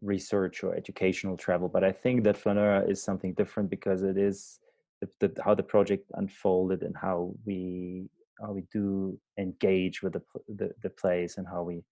[0.00, 1.68] research or educational travel.
[1.68, 4.60] But I think that Flaneur is something different because it is
[5.00, 8.08] the, the, how the project unfolded and how we
[8.40, 11.82] how we do engage with the, the, the place and how we.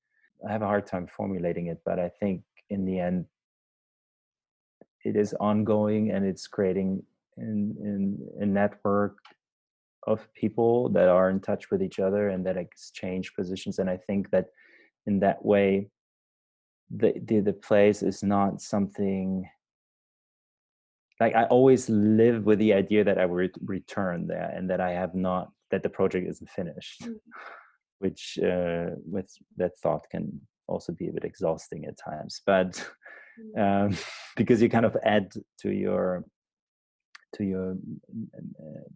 [0.46, 3.24] I have a hard time formulating it, but I think in the end,
[5.04, 7.02] it is ongoing and it's creating
[7.36, 9.16] in, in a network
[10.06, 13.78] of people that are in touch with each other and that exchange positions.
[13.78, 14.46] And I think that
[15.06, 15.88] in that way,
[16.94, 19.48] the, the the place is not something
[21.20, 24.90] like I always live with the idea that I will return there and that I
[24.90, 27.14] have not that the project isn't finished, mm.
[27.98, 32.42] which uh, with that thought can also be a bit exhausting at times.
[32.46, 32.86] But
[33.56, 33.86] mm.
[33.86, 33.96] um,
[34.36, 36.24] because you kind of add to your
[37.36, 38.88] to your uh,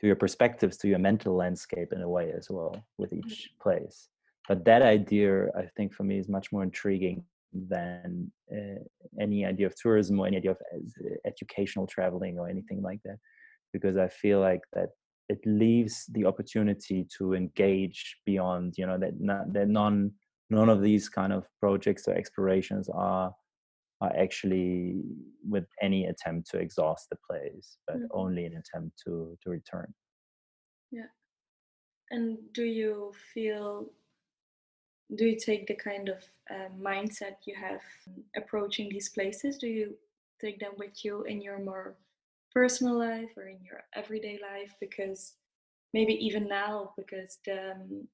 [0.00, 3.18] to your perspectives, to your mental landscape in a way as well with mm.
[3.18, 4.08] each place
[4.48, 8.82] but that idea i think for me is much more intriguing than uh,
[9.20, 13.18] any idea of tourism or any idea of uh, educational traveling or anything like that
[13.72, 14.88] because i feel like that
[15.28, 20.10] it leaves the opportunity to engage beyond you know that not, that none
[20.50, 23.32] none of these kind of projects or explorations are
[24.00, 25.00] are actually
[25.48, 28.08] with any attempt to exhaust the place, but Mhm.
[28.10, 29.94] only an attempt to to return.
[30.90, 31.10] Yeah.
[32.10, 33.90] And do you feel,
[35.16, 36.18] do you take the kind of
[36.50, 37.80] uh, mindset you have
[38.36, 39.58] approaching these places?
[39.58, 39.94] Do you
[40.40, 41.96] take them with you in your more
[42.52, 44.74] personal life or in your everyday life?
[44.80, 45.34] Because
[45.92, 48.08] maybe even now, because the, um,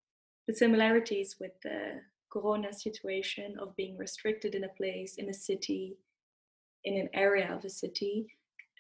[0.47, 5.97] the similarities with the corona situation of being restricted in a place, in a city,
[6.85, 8.27] in an area of a city,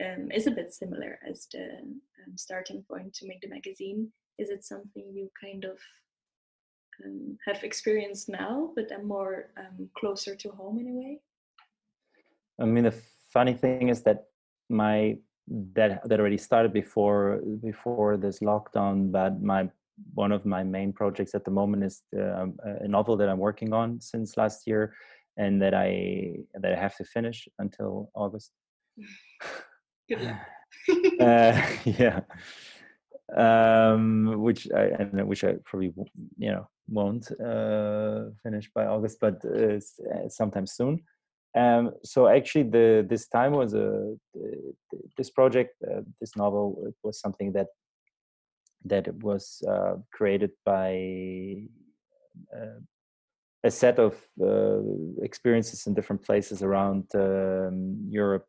[0.00, 4.10] um, is a bit similar as the um, starting point to make the magazine
[4.40, 5.78] is it something you kind of
[7.04, 11.20] um, have experienced now but I'm more um, closer to home in a way
[12.60, 12.94] I mean, the
[13.32, 14.24] funny thing is that
[14.68, 15.16] my
[15.74, 19.10] that that already started before before this lockdown.
[19.10, 19.70] But my
[20.14, 23.72] one of my main projects at the moment is um, a novel that I'm working
[23.72, 24.94] on since last year,
[25.36, 28.52] and that I that I have to finish until August.
[31.20, 32.20] uh, yeah
[33.36, 35.92] um which i and which i probably
[36.36, 40.94] you know won't uh finish by august but uh, uh, sometime soon.
[41.62, 43.88] Um so actually the this time was a
[44.34, 47.68] th- th- this project uh, this novel it was something that
[48.84, 50.90] that it was uh, created by
[52.56, 52.80] uh,
[53.62, 54.80] a set of uh,
[55.22, 57.76] experiences in different places around um,
[58.08, 58.46] Europe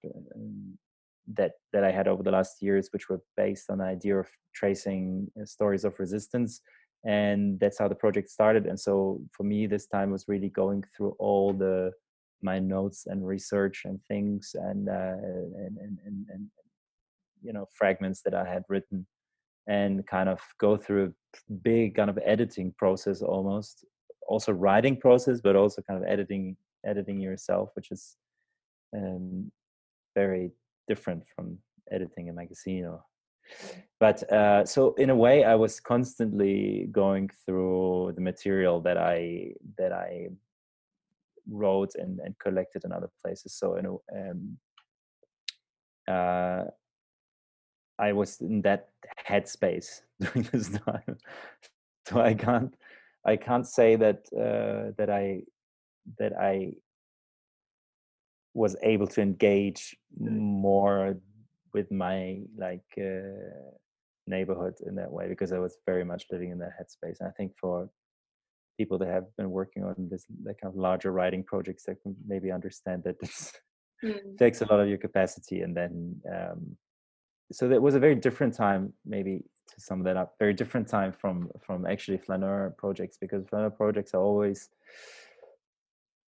[1.34, 4.30] that that I had over the last years, which were based on the idea of
[4.54, 6.62] tracing uh, stories of resistance,
[7.04, 8.66] and that's how the project started.
[8.66, 11.92] And so for me, this time was really going through all the
[12.44, 15.18] my notes and research and things and uh,
[15.64, 16.48] and, and and and
[17.42, 19.06] you know fragments that I had written
[19.68, 21.06] and kind of go through
[21.50, 23.86] a big kind of editing process almost
[24.28, 28.18] also writing process but also kind of editing editing yourself which is
[28.96, 29.52] um,
[30.16, 30.52] very
[30.88, 31.58] different from
[31.92, 33.04] editing a magazine or
[34.00, 39.52] but uh, so in a way i was constantly going through the material that i
[39.78, 40.28] that i
[41.50, 43.92] wrote and, and collected in other places so in a,
[44.32, 44.58] um,
[46.08, 46.64] uh,
[48.02, 48.90] I was in that
[49.30, 51.18] headspace during this time.
[52.08, 52.74] So I can't
[53.24, 55.44] I can't say that uh, that I
[56.18, 56.74] that I
[58.54, 61.18] was able to engage more
[61.74, 63.72] with my like uh,
[64.28, 67.18] neighborhood in that way because I was very much living in that headspace.
[67.20, 67.90] And I think for
[68.78, 72.16] people that have been working on this that kind of larger writing projects, they can
[72.28, 73.54] maybe understand that this
[74.04, 76.76] Mm, takes a lot of your capacity and then um,
[77.52, 81.12] so that was a very different time maybe to sum that up very different time
[81.12, 84.70] from from actually flaneur projects because flaneur projects are always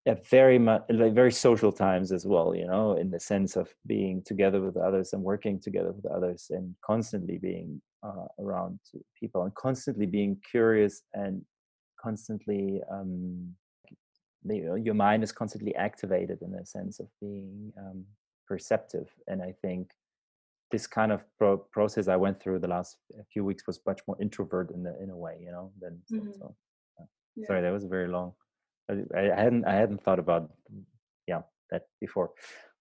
[0.05, 3.73] yeah, very much like very social times as well you know in the sense of
[3.87, 8.79] being together with others and working together with others and constantly being uh, around
[9.19, 11.41] people and constantly being curious and
[12.01, 13.55] constantly um,
[14.45, 18.03] the, your mind is constantly activated in the sense of being um,
[18.47, 19.91] perceptive and i think
[20.69, 22.97] this kind of pro- process i went through the last
[23.31, 26.17] few weeks was much more introvert in, the, in a way you know than so,
[26.17, 26.33] Mhm.
[26.39, 26.55] so
[26.99, 27.05] yeah.
[27.37, 27.47] Yeah.
[27.47, 28.33] sorry that was very long
[28.89, 30.49] I, I hadn't i hadn't thought about
[31.27, 32.31] yeah that before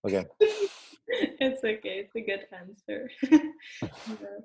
[0.07, 3.11] okay it's okay it's a good answer
[4.07, 4.39] Yeah.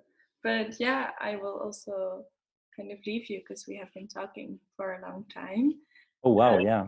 [0.44, 2.24] but yeah i will also
[2.76, 5.74] kind of leave you because we have been talking for a long time
[6.24, 6.88] oh wow uh, yeah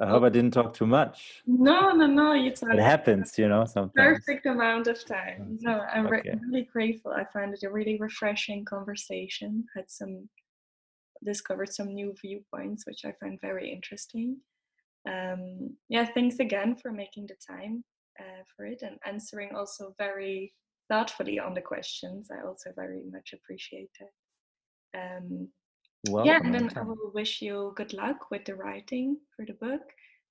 [0.00, 3.48] i oh hope i didn't talk too much no no no you it happens you
[3.48, 5.40] know sometimes perfect amount of time.
[5.40, 7.12] Mm, no, I'm re- really grateful.
[7.12, 9.64] I found it a really refreshing conversation.
[9.74, 10.28] Had some
[11.24, 14.38] discovered some new viewpoints, which I find very interesting.
[15.08, 17.84] Um, yeah, thanks again for making the time
[18.18, 20.52] uh, for it and answering also very
[20.88, 22.28] thoughtfully on the questions.
[22.30, 24.98] I also very much appreciate it.
[24.98, 25.48] Um,
[26.08, 29.54] well yeah, and then I will wish you good luck with the writing for the
[29.54, 29.82] book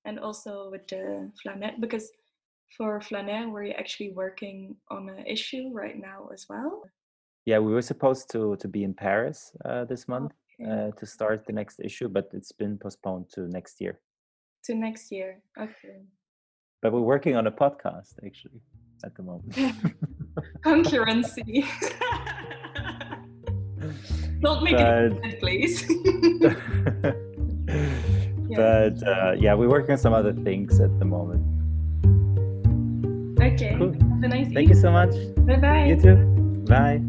[0.04, 2.10] and also with the Flaneur because
[2.76, 6.82] for Flaneur we're actually working on an issue right now as well.
[7.44, 10.70] yeah we were supposed to to be in paris uh, this month Okay.
[10.70, 14.00] uh, to start the next issue but it's been postponed to next year
[14.64, 15.42] to next year.
[15.58, 15.98] Okay.
[16.82, 18.60] but we're working on a podcast actually
[19.04, 19.54] at the moment
[20.64, 21.64] Concurrency.
[24.40, 25.84] Don't make But- it bad, please.
[28.48, 28.90] Yeah.
[28.92, 31.42] but uh, yeah we're working on some other things at the moment
[33.42, 33.74] okay.
[33.76, 33.92] Cool.
[33.92, 35.86] Have a nice thank you so much Bye bye.
[35.86, 36.14] you too
[36.68, 37.00] bye